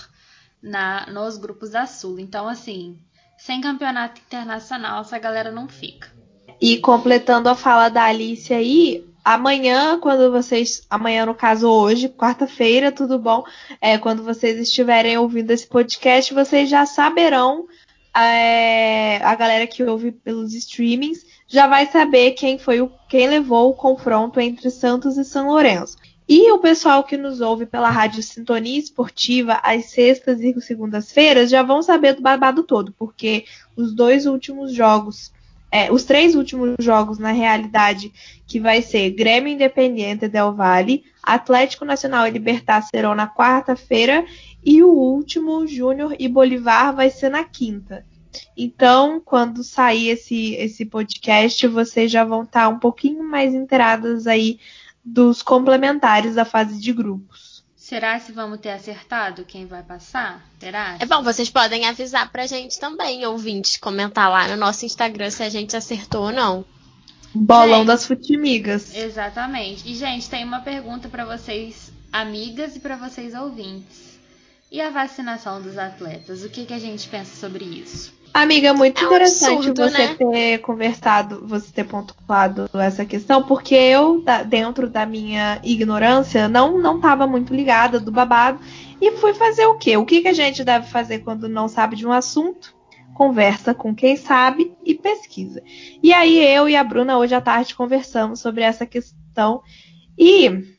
na 0.63 1.07
nos 1.07 1.39
grupos 1.39 1.71
da 1.71 1.87
Sula. 1.87 2.21
Então, 2.21 2.49
assim, 2.49 2.99
sem 3.39 3.61
campeonato 3.61 4.21
internacional, 4.21 5.03
essa 5.03 5.19
galera 5.19 5.51
não 5.51 5.69
fica. 5.69 6.11
E 6.61 6.79
completando 6.79 7.49
a 7.49 7.55
fala 7.55 7.89
da 7.89 8.05
Alice 8.05 8.53
aí, 8.53 9.05
amanhã, 9.25 10.01
quando 10.01 10.33
vocês. 10.33 10.87
Amanhã, 10.89 11.27
no 11.27 11.35
caso, 11.35 11.69
hoje, 11.69 12.09
quarta-feira, 12.09 12.91
tudo 12.91 13.19
bom? 13.19 13.45
É, 13.81 13.99
quando 13.99 14.23
vocês 14.23 14.59
estiverem 14.59 15.19
ouvindo 15.19 15.51
esse 15.51 15.67
podcast, 15.67 16.33
vocês 16.33 16.71
já 16.71 16.87
saberão 16.87 17.67
é, 18.25 19.19
a 19.23 19.35
galera 19.35 19.67
que 19.67 19.83
ouve 19.83 20.13
pelos 20.13 20.55
streamings 20.55 21.25
já 21.47 21.67
vai 21.67 21.87
saber 21.87 22.33
quem 22.33 22.59
foi 22.59 22.81
o 22.81 22.91
quem 23.09 23.29
levou 23.29 23.71
o 23.71 23.75
confronto 23.75 24.41
entre 24.41 24.71
Santos 24.71 25.17
e 25.17 25.25
São 25.25 25.49
Lourenço. 25.49 25.97
E 26.29 26.51
o 26.51 26.59
pessoal 26.59 27.05
que 27.05 27.17
nos 27.17 27.41
ouve 27.41 27.67
pela 27.67 27.89
Rádio 27.89 28.21
Sintonia 28.21 28.79
Esportiva, 28.79 29.61
às 29.63 29.87
sextas 29.87 30.41
e 30.41 30.61
segundas-feiras, 30.61 31.49
já 31.49 31.63
vão 31.63 31.83
saber 31.83 32.15
do 32.15 32.23
babado 32.23 32.65
todo, 32.65 32.93
porque 32.99 33.45
os 33.77 33.95
dois 33.95 34.27
últimos 34.27 34.75
jogos, 34.75 35.33
é, 35.77 35.93
os 35.93 36.05
três 36.05 36.35
últimos 36.35 36.75
jogos, 36.79 37.19
na 37.19 37.33
realidade, 37.33 38.11
que 38.47 38.59
vai 38.59 38.81
ser 38.81 39.11
Grêmio 39.11 39.53
Independiente 39.53 40.27
Del 40.27 40.55
Valle, 40.55 41.05
Atlético 41.23 41.85
Nacional 41.85 42.27
e 42.27 42.31
Libertar 42.31 42.81
serão 42.81 43.15
na 43.15 43.29
quarta-feira, 43.29 44.25
e 44.65 44.83
o 44.83 44.89
último, 44.89 45.67
Júnior 45.67 46.17
e 46.19 46.29
Bolivar, 46.29 46.97
vai 46.97 47.11
ser 47.11 47.29
na 47.29 47.45
quinta. 47.45 48.07
Então, 48.57 49.21
quando 49.23 49.63
sair 49.63 50.09
esse, 50.09 50.55
esse 50.55 50.87
podcast, 50.87 51.67
vocês 51.67 52.11
já 52.11 52.25
vão 52.25 52.45
estar 52.45 52.69
um 52.69 52.79
pouquinho 52.79 53.23
mais 53.23 53.53
inteiradas 53.53 54.27
aí 54.27 54.59
dos 55.05 55.43
complementares 55.43 56.37
da 56.37 56.47
fase 56.47 56.81
de 56.81 56.91
grupos. 56.91 57.56
Será 57.89 58.19
se 58.19 58.33
vamos 58.33 58.59
ter 58.59 58.71
acertado 58.71 59.45
quem 59.45 59.65
vai 59.65 59.81
passar? 59.81 60.45
Terá? 60.59 60.97
É 60.99 61.07
bom, 61.07 61.23
vocês 61.23 61.49
podem 61.49 61.87
avisar 61.87 62.33
pra 62.33 62.45
gente 62.45 62.81
também, 62.81 63.25
ouvintes, 63.25 63.77
comentar 63.77 64.29
lá 64.29 64.49
no 64.49 64.57
nosso 64.57 64.85
Instagram 64.85 65.31
se 65.31 65.45
a 65.45 65.49
gente 65.49 65.77
acertou 65.77 66.25
ou 66.25 66.33
não. 66.33 66.65
Bolão 67.33 67.79
gente, 67.79 67.87
das 67.87 68.05
futimigas. 68.05 68.93
Exatamente. 68.93 69.89
E, 69.89 69.95
gente, 69.95 70.29
tem 70.29 70.43
uma 70.43 70.63
pergunta 70.63 71.09
para 71.09 71.25
vocês, 71.25 71.93
amigas, 72.13 72.75
e 72.75 72.81
para 72.81 72.97
vocês, 72.97 73.35
ouvintes. 73.35 74.19
E 74.69 74.81
a 74.81 74.91
vacinação 74.91 75.63
dos 75.63 75.79
atletas? 75.79 76.43
O 76.43 76.51
que, 76.51 76.67
que 76.67 76.75
a 76.75 76.81
gente 76.81 77.07
pensa 77.07 77.37
sobre 77.37 77.65
isso? 77.65 78.13
Amiga, 78.33 78.75
muito 78.75 79.03
é 79.03 79.07
interessante 79.07 79.71
absurdo, 79.71 79.83
você 79.83 80.09
né? 80.09 80.15
ter 80.15 80.59
conversado, 80.59 81.47
você 81.47 81.73
ter 81.73 81.85
pontuado 81.85 82.69
essa 82.75 83.05
questão, 83.05 83.43
porque 83.43 83.75
eu, 83.75 84.23
dentro 84.47 84.91
da 84.91 85.07
minha 85.07 85.59
ignorância, 85.63 86.49
não 86.49 86.79
não 86.79 86.97
estava 86.97 87.27
muito 87.27 87.55
ligada 87.55 87.99
do 87.99 88.13
babado 88.13 88.61
e 89.01 89.13
fui 89.13 89.33
fazer 89.35 89.67
o 89.67 89.79
quê? 89.79 89.97
O 89.97 90.05
que, 90.05 90.23
que 90.23 90.29
a 90.29 90.33
gente 90.33 90.65
deve 90.65 90.87
fazer 90.87 91.21
quando 91.21 91.49
não 91.49 91.69
sabe 91.69 91.97
de 91.97 92.07
um 92.07 92.13
assunto? 92.13 92.75
Conversa 93.15 93.73
com 93.73 93.95
quem 93.95 94.17
sabe 94.17 94.75
e 94.85 94.95
pesquisa. 94.95 95.63
E 96.03 96.13
aí 96.13 96.39
eu 96.39 96.69
e 96.69 96.77
a 96.77 96.85
Bruna 96.85 97.17
hoje 97.17 97.35
à 97.35 97.41
tarde 97.41 97.75
conversamos 97.75 98.41
sobre 98.41 98.63
essa 98.63 98.85
questão 98.85 99.63
e 100.19 100.77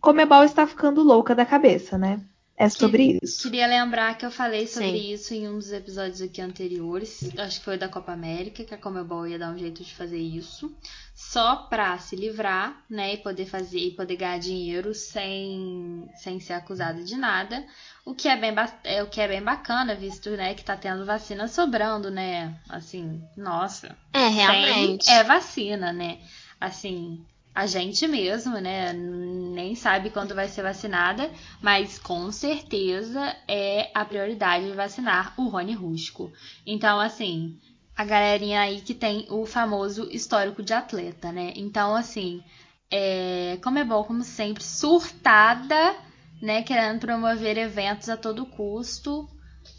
Comebol 0.00 0.42
está 0.42 0.66
ficando 0.66 1.00
louca 1.02 1.32
da 1.32 1.46
cabeça, 1.46 1.96
né? 1.96 2.20
É 2.62 2.68
sobre 2.68 3.18
que, 3.18 3.24
isso. 3.24 3.42
Queria 3.42 3.66
lembrar 3.66 4.16
que 4.16 4.24
eu 4.24 4.30
falei 4.30 4.66
sobre 4.66 4.98
Sim. 4.98 5.12
isso 5.12 5.34
em 5.34 5.48
um 5.48 5.58
dos 5.58 5.72
episódios 5.72 6.22
aqui 6.22 6.40
anteriores. 6.40 7.28
Acho 7.36 7.58
que 7.58 7.64
foi 7.64 7.76
da 7.76 7.88
Copa 7.88 8.12
América, 8.12 8.64
que 8.64 8.72
a 8.72 8.78
Comebol 8.78 9.26
ia 9.26 9.38
dar 9.38 9.50
um 9.50 9.58
jeito 9.58 9.82
de 9.82 9.94
fazer 9.94 10.18
isso. 10.18 10.72
Só 11.14 11.56
pra 11.56 11.98
se 11.98 12.14
livrar, 12.14 12.84
né? 12.88 13.14
E 13.14 13.16
poder 13.16 13.46
fazer 13.46 13.78
e 13.78 13.90
poder 13.90 14.16
ganhar 14.16 14.38
dinheiro 14.38 14.94
sem, 14.94 16.08
sem 16.14 16.38
ser 16.38 16.52
acusado 16.52 17.04
de 17.04 17.16
nada. 17.16 17.64
O 18.04 18.14
que 18.14 18.28
é 18.28 18.36
bem, 18.36 18.54
é, 18.84 19.02
o 19.02 19.08
que 19.08 19.20
é 19.20 19.26
bem 19.26 19.42
bacana, 19.42 19.94
visto 19.94 20.30
né, 20.30 20.54
que 20.54 20.64
tá 20.64 20.76
tendo 20.76 21.04
vacina 21.04 21.48
sobrando, 21.48 22.10
né? 22.10 22.56
Assim, 22.68 23.22
nossa. 23.36 23.96
É, 24.12 24.28
realmente. 24.28 25.08
é 25.10 25.24
vacina, 25.24 25.92
né? 25.92 26.18
Assim, 26.60 27.24
a 27.54 27.66
gente 27.66 28.08
mesmo, 28.08 28.58
né, 28.58 28.92
nem 28.92 29.74
sabe 29.74 30.10
quando 30.10 30.34
vai 30.34 30.48
ser 30.48 30.62
vacinada, 30.62 31.30
mas 31.60 31.98
com 31.98 32.32
certeza 32.32 33.36
é 33.46 33.90
a 33.94 34.04
prioridade 34.04 34.72
vacinar 34.72 35.34
o 35.36 35.48
Rony 35.48 35.74
Rusco. 35.74 36.32
Então, 36.66 36.98
assim, 36.98 37.58
a 37.94 38.04
galerinha 38.04 38.62
aí 38.62 38.80
que 38.80 38.94
tem 38.94 39.26
o 39.28 39.44
famoso 39.44 40.08
histórico 40.10 40.62
de 40.62 40.72
atleta, 40.72 41.30
né? 41.30 41.52
Então, 41.54 41.94
assim, 41.94 42.42
é, 42.90 43.58
como 43.62 43.78
é 43.78 43.84
bom, 43.84 44.02
como 44.02 44.22
sempre, 44.22 44.64
surtada, 44.64 45.94
né, 46.40 46.62
querendo 46.62 47.00
promover 47.00 47.58
eventos 47.58 48.08
a 48.08 48.16
todo 48.16 48.46
custo, 48.46 49.28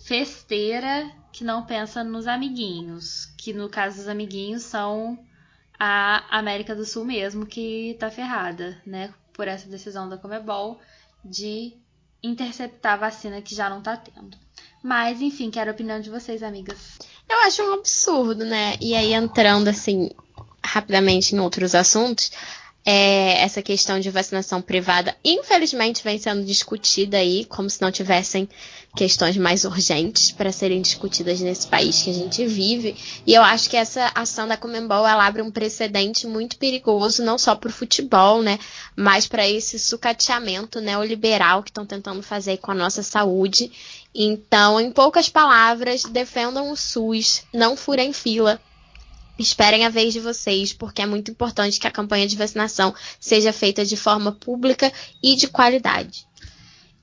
festeira, 0.06 1.12
que 1.32 1.44
não 1.44 1.66
pensa 1.66 2.04
nos 2.04 2.28
amiguinhos, 2.28 3.26
que 3.38 3.52
no 3.52 3.68
caso 3.68 3.98
dos 3.98 4.08
amiguinhos 4.08 4.62
são 4.62 5.18
a 5.86 6.24
América 6.30 6.74
do 6.74 6.86
Sul 6.86 7.04
mesmo 7.04 7.46
que 7.46 7.98
tá 8.00 8.10
ferrada, 8.10 8.82
né? 8.86 9.14
Por 9.34 9.50
essa 9.50 9.68
decisão 9.68 10.08
da 10.08 10.18
Comebol 10.18 10.80
de 11.26 11.74
interceptar 12.24 12.94
a 12.94 12.98
vacina 12.98 13.42
que 13.42 13.54
já 13.54 13.70
não 13.70 13.82
tá 13.82 13.98
tendo. 13.98 14.38
Mas, 14.82 15.22
enfim, 15.22 15.52
quero 15.52 15.72
a 15.72 15.74
opinião 15.74 16.00
de 16.00 16.10
vocês, 16.10 16.42
amigas. 16.42 16.98
Eu 17.30 17.38
acho 17.40 17.62
um 17.64 17.74
absurdo, 17.74 18.46
né? 18.46 18.78
E 18.80 18.96
aí, 18.96 19.14
entrando 19.14 19.68
assim, 19.68 20.10
rapidamente 20.64 21.36
em 21.36 21.40
outros 21.40 21.76
assuntos, 21.76 22.32
é, 22.86 23.42
essa 23.42 23.62
questão 23.62 24.00
de 24.00 24.10
vacinação 24.10 24.62
privada, 24.62 25.16
infelizmente, 25.24 26.04
vem 26.04 26.18
sendo 26.18 26.44
discutida 26.44 27.18
aí, 27.18 27.46
como 27.46 27.70
se 27.70 27.82
não 27.82 27.92
tivessem 27.92 28.48
questões 28.96 29.38
mais 29.38 29.64
urgentes 29.64 30.32
para 30.32 30.52
serem 30.52 30.82
discutidas 30.82 31.40
nesse 31.40 31.66
país 31.66 32.04
que 32.04 32.10
a 32.10 32.14
gente 32.14 32.46
vive. 32.46 32.96
E 33.26 33.34
eu 33.34 33.42
acho 33.42 33.70
que 33.70 33.78
essa 33.78 34.12
ação 34.14 34.48
da 34.48 34.58
Comembol 34.58 35.08
ela 35.08 35.26
abre 35.26 35.42
um 35.42 35.50
precedente 35.50 36.28
muito 36.28 36.58
perigoso, 36.58 37.24
não 37.24 37.38
só 37.38 37.56
para 37.56 37.70
o 37.70 37.74
futebol, 37.74 38.42
né, 38.42 38.60
mas 38.96 39.28
para 39.28 39.48
esse 39.50 39.80
sucateamento 39.80 40.80
neoliberal 40.80 41.64
que 41.64 41.72
estão 41.72 41.86
tentando 41.86 42.22
fazer 42.22 42.58
com 42.58 42.72
a 42.72 42.76
nossa 42.76 43.02
saúde. 43.02 43.72
Então, 44.14 44.80
em 44.80 44.92
poucas 44.92 45.28
palavras, 45.30 46.04
defendam 46.04 46.70
o 46.70 46.76
SUS, 46.76 47.44
não 47.52 47.76
furem 47.76 48.14
fila, 48.14 48.62
Esperem 49.38 49.86
a 49.86 49.90
vez 49.90 50.14
de 50.14 50.20
vocês, 50.20 50.74
porque 50.74 51.02
é 51.02 51.06
muito 51.06 51.32
importante 51.32 51.80
que 51.80 51.88
a 51.88 51.92
campanha 51.92 52.28
de 52.28 52.38
vacinação 52.38 52.94
seja 53.20 53.52
feita 53.52 53.84
de 53.84 53.98
forma 53.98 54.32
pública 54.32 54.92
e 55.22 55.36
de 55.36 55.48
qualidade. 55.48 56.28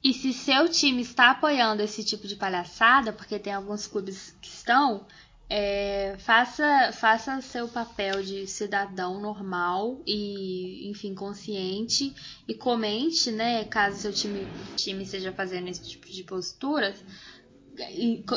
E 0.02 0.14
se 0.14 0.32
seu 0.32 0.68
time 0.68 1.02
está 1.02 1.30
apoiando 1.30 1.82
esse 1.82 2.02
tipo 2.02 2.26
de 2.26 2.36
palhaçada, 2.36 3.12
porque 3.12 3.38
tem 3.38 3.52
alguns 3.52 3.86
clubes 3.86 4.34
que 4.40 4.48
estão, 4.48 5.04
é, 5.48 6.16
faça, 6.18 6.90
faça 6.94 7.40
seu 7.42 7.68
papel 7.68 8.22
de 8.22 8.46
cidadão 8.46 9.20
normal 9.20 10.00
e, 10.06 10.88
enfim, 10.88 11.14
consciente 11.14 12.14
e 12.48 12.54
comente, 12.54 13.30
né, 13.30 13.64
caso 13.64 13.98
seu 13.98 14.12
time, 14.12 14.46
time 14.76 15.04
esteja 15.04 15.32
fazendo 15.32 15.68
esse 15.68 15.86
tipo 15.86 16.06
de 16.06 16.24
posturas, 16.24 16.96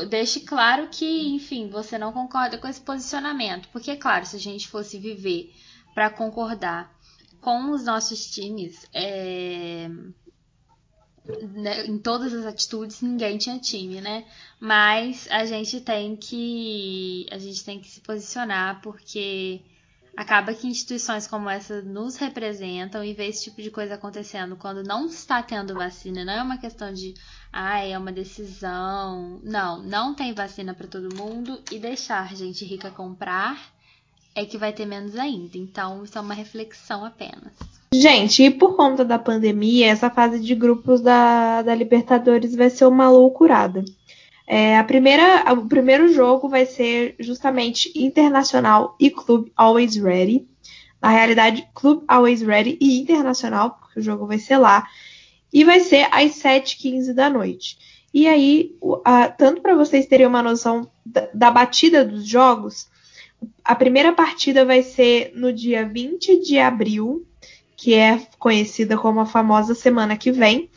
deixe 0.09 0.41
claro 0.41 0.87
que, 0.89 1.27
enfim, 1.29 1.69
você 1.69 1.97
não 1.97 2.11
concorda 2.11 2.57
com 2.57 2.67
esse 2.67 2.81
posicionamento. 2.81 3.67
Porque, 3.69 3.95
claro, 3.95 4.25
se 4.25 4.35
a 4.35 4.39
gente 4.39 4.67
fosse 4.67 4.97
viver 4.97 5.53
para 5.93 6.09
concordar 6.09 6.93
com 7.41 7.71
os 7.71 7.83
nossos 7.83 8.25
times, 8.31 8.87
é, 8.93 9.89
né, 11.53 11.85
em 11.85 11.97
todas 11.97 12.33
as 12.33 12.45
atitudes, 12.45 13.01
ninguém 13.01 13.37
tinha 13.37 13.59
time, 13.59 14.01
né? 14.01 14.25
Mas 14.59 15.27
a 15.29 15.45
gente 15.45 15.81
tem 15.81 16.15
que 16.15 17.25
a 17.31 17.37
gente 17.37 17.63
tem 17.63 17.79
que 17.79 17.89
se 17.89 18.01
posicionar 18.01 18.81
porque 18.81 19.61
acaba 20.15 20.53
que 20.53 20.67
instituições 20.67 21.27
como 21.27 21.49
essa 21.49 21.81
nos 21.81 22.15
representam 22.15 23.03
e 23.03 23.13
ver 23.13 23.27
esse 23.27 23.45
tipo 23.45 23.61
de 23.61 23.71
coisa 23.71 23.95
acontecendo 23.95 24.55
quando 24.55 24.83
não 24.83 25.07
está 25.07 25.41
tendo 25.41 25.73
vacina, 25.73 26.23
não 26.23 26.33
é 26.33 26.43
uma 26.43 26.57
questão 26.57 26.93
de 26.93 27.13
ah, 27.51 27.79
é 27.79 27.97
uma 27.97 28.11
decisão. 28.11 29.39
Não, 29.43 29.81
não 29.83 30.13
tem 30.13 30.33
vacina 30.33 30.73
para 30.73 30.87
todo 30.87 31.15
mundo 31.15 31.59
e 31.71 31.77
deixar 31.77 32.35
gente 32.35 32.65
rica 32.65 32.89
comprar 32.89 33.73
é 34.35 34.45
que 34.45 34.57
vai 34.57 34.73
ter 34.73 34.85
menos 34.85 35.15
ainda. 35.15 35.57
Então, 35.57 36.03
isso 36.03 36.17
é 36.17 36.21
uma 36.21 36.33
reflexão 36.33 37.05
apenas. 37.05 37.53
Gente, 37.93 38.41
e 38.41 38.49
por 38.49 38.75
conta 38.75 39.05
da 39.05 39.19
pandemia, 39.19 39.87
essa 39.87 40.09
fase 40.09 40.39
de 40.39 40.55
grupos 40.55 41.01
da, 41.01 41.61
da 41.61 41.75
Libertadores 41.75 42.55
vai 42.55 42.71
ser 42.71 42.85
uma 42.85 43.09
loucurada. 43.09 43.85
É, 44.45 44.77
a 44.77 44.83
primeira, 44.83 45.53
o 45.53 45.67
primeiro 45.67 46.11
jogo 46.11 46.49
vai 46.49 46.65
ser 46.65 47.15
justamente 47.19 47.91
Internacional 47.95 48.95
e 48.99 49.09
Clube 49.09 49.51
Always 49.55 49.95
Ready. 49.95 50.47
Na 51.01 51.09
realidade, 51.09 51.67
Clube 51.73 52.03
Always 52.07 52.41
Ready 52.41 52.77
e 52.79 52.99
Internacional, 52.99 53.71
porque 53.71 53.99
o 53.99 54.03
jogo 54.03 54.25
vai 54.25 54.39
ser 54.39 54.57
lá. 54.57 54.87
E 55.51 55.63
vai 55.63 55.79
ser 55.79 56.07
às 56.11 56.31
7h15 56.41 57.13
da 57.13 57.29
noite. 57.29 57.77
E 58.13 58.27
aí, 58.27 58.75
tanto 59.37 59.61
para 59.61 59.75
vocês 59.75 60.05
terem 60.05 60.27
uma 60.27 60.43
noção 60.43 60.89
da, 61.05 61.49
batida 61.49 62.05
dos 62.05 62.27
jogos, 62.27 62.87
a 63.65 63.73
primeira 63.73 64.13
partida 64.13 64.63
vai 64.63 64.83
ser 64.83 65.31
no 65.35 65.51
dia 65.51 65.87
20 65.87 66.39
de 66.41 66.59
abril, 66.59 67.25
que 67.75 67.95
é 67.95 68.21
conhecida 68.37 68.97
como 68.97 69.19
a 69.19 69.25
famosa 69.25 69.73
semana 69.73 70.15
que 70.15 70.31
vem. 70.31 70.69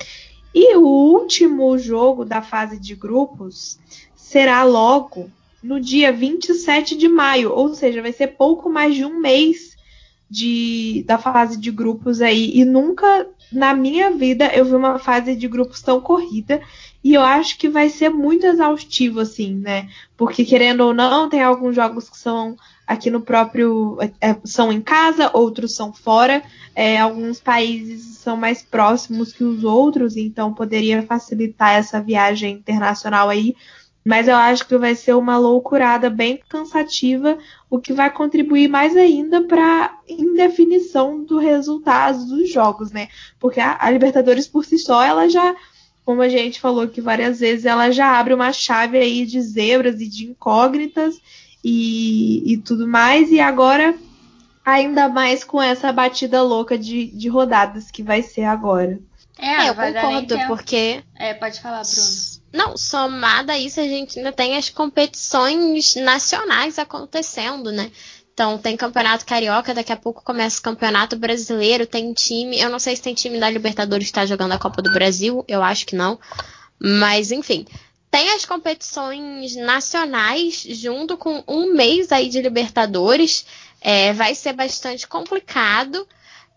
E 0.59 0.75
o 0.75 0.87
último 0.87 1.77
jogo 1.77 2.25
da 2.25 2.41
fase 2.41 2.81
de 2.81 2.95
grupos 2.95 3.79
será 4.15 4.63
logo 4.63 5.31
no 5.63 5.79
dia 5.79 6.11
27 6.11 6.97
de 6.97 7.07
maio, 7.09 7.53
ou 7.53 7.75
seja, 7.75 8.01
vai 8.01 8.11
ser 8.11 8.29
pouco 8.29 8.71
mais 8.71 8.95
de 8.95 9.05
um 9.05 9.21
mês 9.21 9.77
de, 10.31 11.05
da 11.07 11.19
fase 11.19 11.59
de 11.59 11.71
grupos 11.71 12.23
aí. 12.23 12.53
E 12.55 12.65
nunca 12.65 13.29
na 13.53 13.75
minha 13.75 14.11
vida 14.13 14.47
eu 14.47 14.65
vi 14.65 14.75
uma 14.75 14.99
fase 14.99 15.37
de 15.37 15.47
grupos 15.47 15.83
tão 15.83 16.01
corrida. 16.01 16.63
E 17.05 17.13
eu 17.13 17.21
acho 17.21 17.59
que 17.59 17.69
vai 17.69 17.91
ser 17.91 18.09
muito 18.09 18.47
exaustivo, 18.47 19.21
assim, 19.21 19.57
né? 19.57 19.91
Porque, 20.17 20.43
querendo 20.43 20.81
ou 20.81 20.95
não, 20.95 21.29
tem 21.29 21.43
alguns 21.43 21.77
jogos 21.77 22.09
que 22.09 22.17
são 22.17 22.57
aqui 22.87 23.11
no 23.11 23.21
próprio. 23.21 23.99
É, 24.21 24.37
são 24.45 24.73
em 24.73 24.81
casa, 24.81 25.31
outros 25.35 25.75
são 25.75 25.93
fora. 25.93 26.43
É, 26.75 26.99
alguns 26.99 27.41
países 27.41 28.19
são 28.19 28.37
mais 28.37 28.63
próximos 28.63 29.33
que 29.33 29.43
os 29.43 29.65
outros, 29.65 30.17
então 30.17 30.55
poderia 30.55 31.03
facilitar 31.03 31.75
essa 31.75 32.01
viagem 32.01 32.55
internacional 32.55 33.29
aí. 33.29 33.57
Mas 34.05 34.29
eu 34.29 34.37
acho 34.37 34.69
que 34.69 34.79
vai 34.79 34.95
ser 34.95 35.15
uma 35.15 35.37
loucurada 35.37 36.09
bem 36.09 36.41
cansativa, 36.49 37.37
o 37.69 37.81
que 37.81 37.93
vai 37.93 38.09
contribuir 38.09 38.69
mais 38.69 38.97
ainda 38.97 39.43
para 39.43 39.99
indefinição 40.09 41.25
do 41.25 41.39
resultado 41.39 42.25
dos 42.25 42.49
jogos, 42.49 42.93
né? 42.93 43.09
Porque 43.41 43.59
a, 43.59 43.77
a, 43.81 43.91
Libertadores 43.91 44.47
por 44.47 44.65
si 44.65 44.79
só, 44.79 45.03
ela 45.03 45.29
já, 45.29 45.57
como 46.05 46.23
a 46.23 46.29
gente 46.29 46.61
falou 46.61 46.85
aqui 46.85 47.01
várias 47.01 47.41
vezes, 47.41 47.65
ela 47.65 47.91
já 47.91 48.17
abre 48.17 48.33
uma 48.33 48.53
chave 48.53 48.97
aí 48.97 49.27
de 49.27 49.41
zebras 49.41 50.01
e 50.01 50.07
de 50.07 50.27
incógnitas 50.27 51.21
e, 51.69 52.53
e 52.53 52.59
tudo 52.59 52.87
mais. 52.87 53.33
E 53.33 53.41
agora, 53.41 53.93
ainda 54.65 55.09
mais 55.09 55.43
com 55.43 55.61
essa 55.61 55.93
batida 55.93 56.41
louca 56.41 56.79
de, 56.79 57.07
de 57.07 57.29
rodadas 57.29 57.91
que 57.91 58.05
vai 58.05 58.23
ser 58.23 58.45
agora. 58.45 59.01
É, 59.37 59.67
é 59.67 59.69
eu 59.69 59.75
concordo, 59.75 60.39
porque. 60.47 61.03
É, 61.17 61.35
pode 61.35 61.61
falar, 61.61 61.83
Bruno. 61.83 62.37
Não, 62.53 62.77
somada 62.77 63.53
a 63.53 63.59
isso, 63.59 63.81
a 63.81 63.83
gente 63.83 64.19
ainda 64.19 64.33
tem 64.33 64.57
as 64.57 64.71
competições 64.71 65.97
nacionais 65.97 66.79
acontecendo, 66.79 67.73
né? 67.73 67.91
Então, 68.33 68.59
tem 68.59 68.77
campeonato 68.77 69.27
carioca, 69.27 69.75
daqui 69.75 69.93
a 69.93 69.97
pouco 69.97 70.23
começa 70.23 70.61
o 70.61 70.63
campeonato 70.63 71.17
brasileiro, 71.17 71.87
tem 71.87 72.13
time. 72.13 72.59
Eu 72.61 72.71
não 72.71 72.79
sei 72.79 72.95
se 72.95 73.03
tem 73.03 73.15
time 73.15 73.41
da 73.41 73.51
Libertadores 73.51 74.07
que 74.07 74.11
está 74.11 74.25
jogando 74.25 74.53
a 74.53 74.59
Copa 74.59 74.81
do 74.81 74.93
Brasil, 74.93 75.45
eu 75.49 75.63
acho 75.63 75.85
que 75.85 75.97
não. 75.97 76.19
Mas, 76.79 77.33
enfim, 77.33 77.67
tem 78.17 78.31
as 78.31 78.47
competições 78.47 79.55
nacionais 79.57 80.65
junto 80.67 81.19
com 81.19 81.45
um 81.47 81.75
mês 81.75 82.11
aí 82.11 82.31
de 82.31 82.41
Libertadores. 82.41 83.45
É, 83.79 84.15
vai 84.15 84.35
ser 84.35 84.55
bastante 84.55 85.07
complicado. 85.07 86.09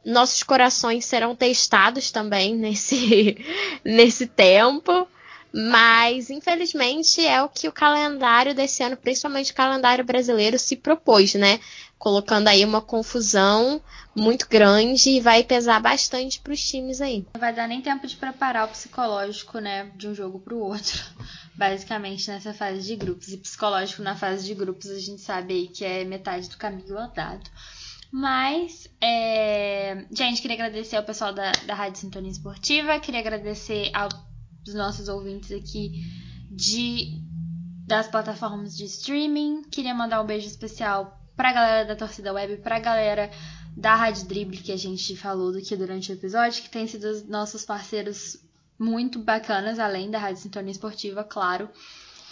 Nossos 0.06 0.42
corações 0.42 1.04
serão 1.04 1.36
testados 1.36 2.12
também 2.12 2.56
nesse, 2.56 3.38
nesse 3.84 4.26
tempo. 4.26 5.06
Mas, 5.52 6.30
infelizmente, 6.30 7.26
é 7.26 7.42
o 7.42 7.50
que 7.50 7.68
o 7.68 7.74
calendário 7.74 8.56
desse 8.56 8.82
ano, 8.82 8.96
principalmente 8.96 9.52
o 9.52 9.56
calendário 9.56 10.06
brasileiro, 10.06 10.58
se 10.58 10.78
propôs, 10.78 11.34
né? 11.34 11.60
Colocando 11.98 12.48
aí 12.48 12.64
uma 12.64 12.82
confusão 12.82 13.82
muito 14.16 14.48
grande 14.48 15.10
e 15.10 15.20
vai 15.20 15.44
pesar 15.44 15.80
bastante 15.80 16.40
para 16.40 16.54
os 16.54 16.62
times 16.62 17.02
aí. 17.02 17.26
Não 17.34 17.42
vai 17.42 17.54
dar 17.54 17.68
nem 17.68 17.82
tempo 17.82 18.06
de 18.06 18.16
preparar 18.16 18.66
o 18.66 18.70
psicológico, 18.70 19.60
né, 19.60 19.90
de 19.96 20.08
um 20.08 20.14
jogo 20.14 20.40
para 20.40 20.54
o 20.54 20.60
outro, 20.60 21.04
basicamente 21.60 22.32
nessa 22.32 22.54
fase 22.54 22.88
de 22.88 22.96
grupos. 22.96 23.28
E 23.28 23.38
psicológico 23.38 24.02
na 24.02 24.16
fase 24.16 24.46
de 24.46 24.56
grupos 24.56 24.90
a 24.90 24.98
gente 24.98 25.22
sabe 25.22 25.54
aí 25.54 25.68
que 25.68 25.84
é 25.84 26.06
metade 26.06 26.50
do 26.50 26.58
caminho 26.58 26.98
andado. 26.98 27.50
Mas, 28.12 28.90
é... 29.02 30.06
gente, 30.10 30.42
queria 30.42 30.56
agradecer 30.56 30.96
ao 30.96 31.04
pessoal 31.04 31.34
da, 31.34 31.52
da 31.68 31.76
Rádio 31.76 32.00
Sintonia 32.00 32.32
Esportiva, 32.32 33.00
queria 33.00 33.20
agradecer 33.20 33.92
aos 33.94 34.16
nossos 34.74 35.10
ouvintes 35.10 35.52
aqui 35.52 36.06
de 36.50 37.22
das 37.86 38.08
plataformas 38.08 38.78
de 38.78 38.86
streaming. 38.86 39.64
Queria 39.64 39.94
mandar 39.94 40.22
um 40.22 40.26
beijo 40.26 40.48
especial 40.48 41.20
pra 41.36 41.52
galera 41.52 41.86
da 41.86 41.96
torcida 41.96 42.32
web, 42.32 42.58
pra 42.58 42.80
galera 42.80 43.30
da 43.76 43.96
Rádio 43.96 44.28
Dribble 44.28 44.58
que 44.58 44.72
a 44.72 44.78
gente 44.78 45.16
falou 45.16 45.56
aqui 45.58 45.76
durante 45.76 46.12
o 46.12 46.14
episódio, 46.14 46.62
que 46.64 46.70
tem 46.70 46.88
sido 46.88 47.26
nossos 47.28 47.66
parceiros 47.66 48.38
muito 48.80 49.20
bacanas, 49.20 49.78
além 49.78 50.10
da 50.10 50.18
Rádio 50.18 50.42
Sintonia 50.42 50.72
Esportiva, 50.72 51.24
claro. 51.24 51.70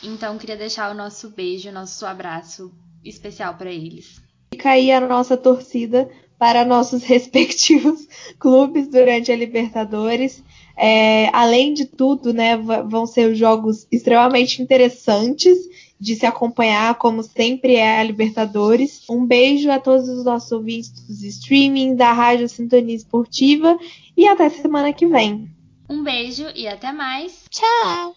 Então, 0.02 0.38
queria 0.38 0.56
deixar 0.56 0.90
o 0.92 0.96
nosso 0.96 1.30
beijo, 1.30 1.70
o 1.70 1.74
nosso 1.74 2.06
abraço 2.06 2.72
especial 3.04 3.56
para 3.56 3.72
eles. 3.72 4.22
Fica 4.54 4.70
aí 4.72 4.92
a 4.92 5.02
nossa 5.02 5.36
torcida 5.36 6.10
para 6.40 6.64
nossos 6.64 7.04
respectivos 7.06 8.08
clubes 8.40 8.88
durante 8.88 9.32
a 9.32 9.36
Libertadores. 9.36 10.42
É, 10.78 11.30
além 11.34 11.74
de 11.74 11.86
tudo, 11.86 12.32
né, 12.32 12.56
vão 12.56 13.06
ser 13.08 13.34
jogos 13.36 13.88
extremamente 13.92 14.62
interessantes 14.62 15.58
de 16.00 16.16
se 16.16 16.28
acompanhar, 16.28 16.96
como 16.96 17.24
sempre 17.24 17.76
é 17.76 18.00
a 18.00 18.04
Libertadores. 18.04 19.04
Um 19.10 19.26
beijo 19.26 19.72
a 19.72 19.80
todos 19.80 20.08
os 20.08 20.24
nossos 20.24 20.52
ouvintes 20.52 20.92
dos 20.92 21.24
streaming, 21.24 21.96
da 21.96 22.14
Rádio 22.14 22.48
Sintonia 22.48 22.96
Esportiva 22.96 23.78
e 24.16 24.28
até 24.28 24.48
semana 24.50 24.94
que 24.94 25.08
vem. 25.08 25.57
Um 25.90 26.04
beijo 26.04 26.52
e 26.54 26.68
até 26.68 26.92
mais. 26.92 27.46
Tchau! 27.50 28.17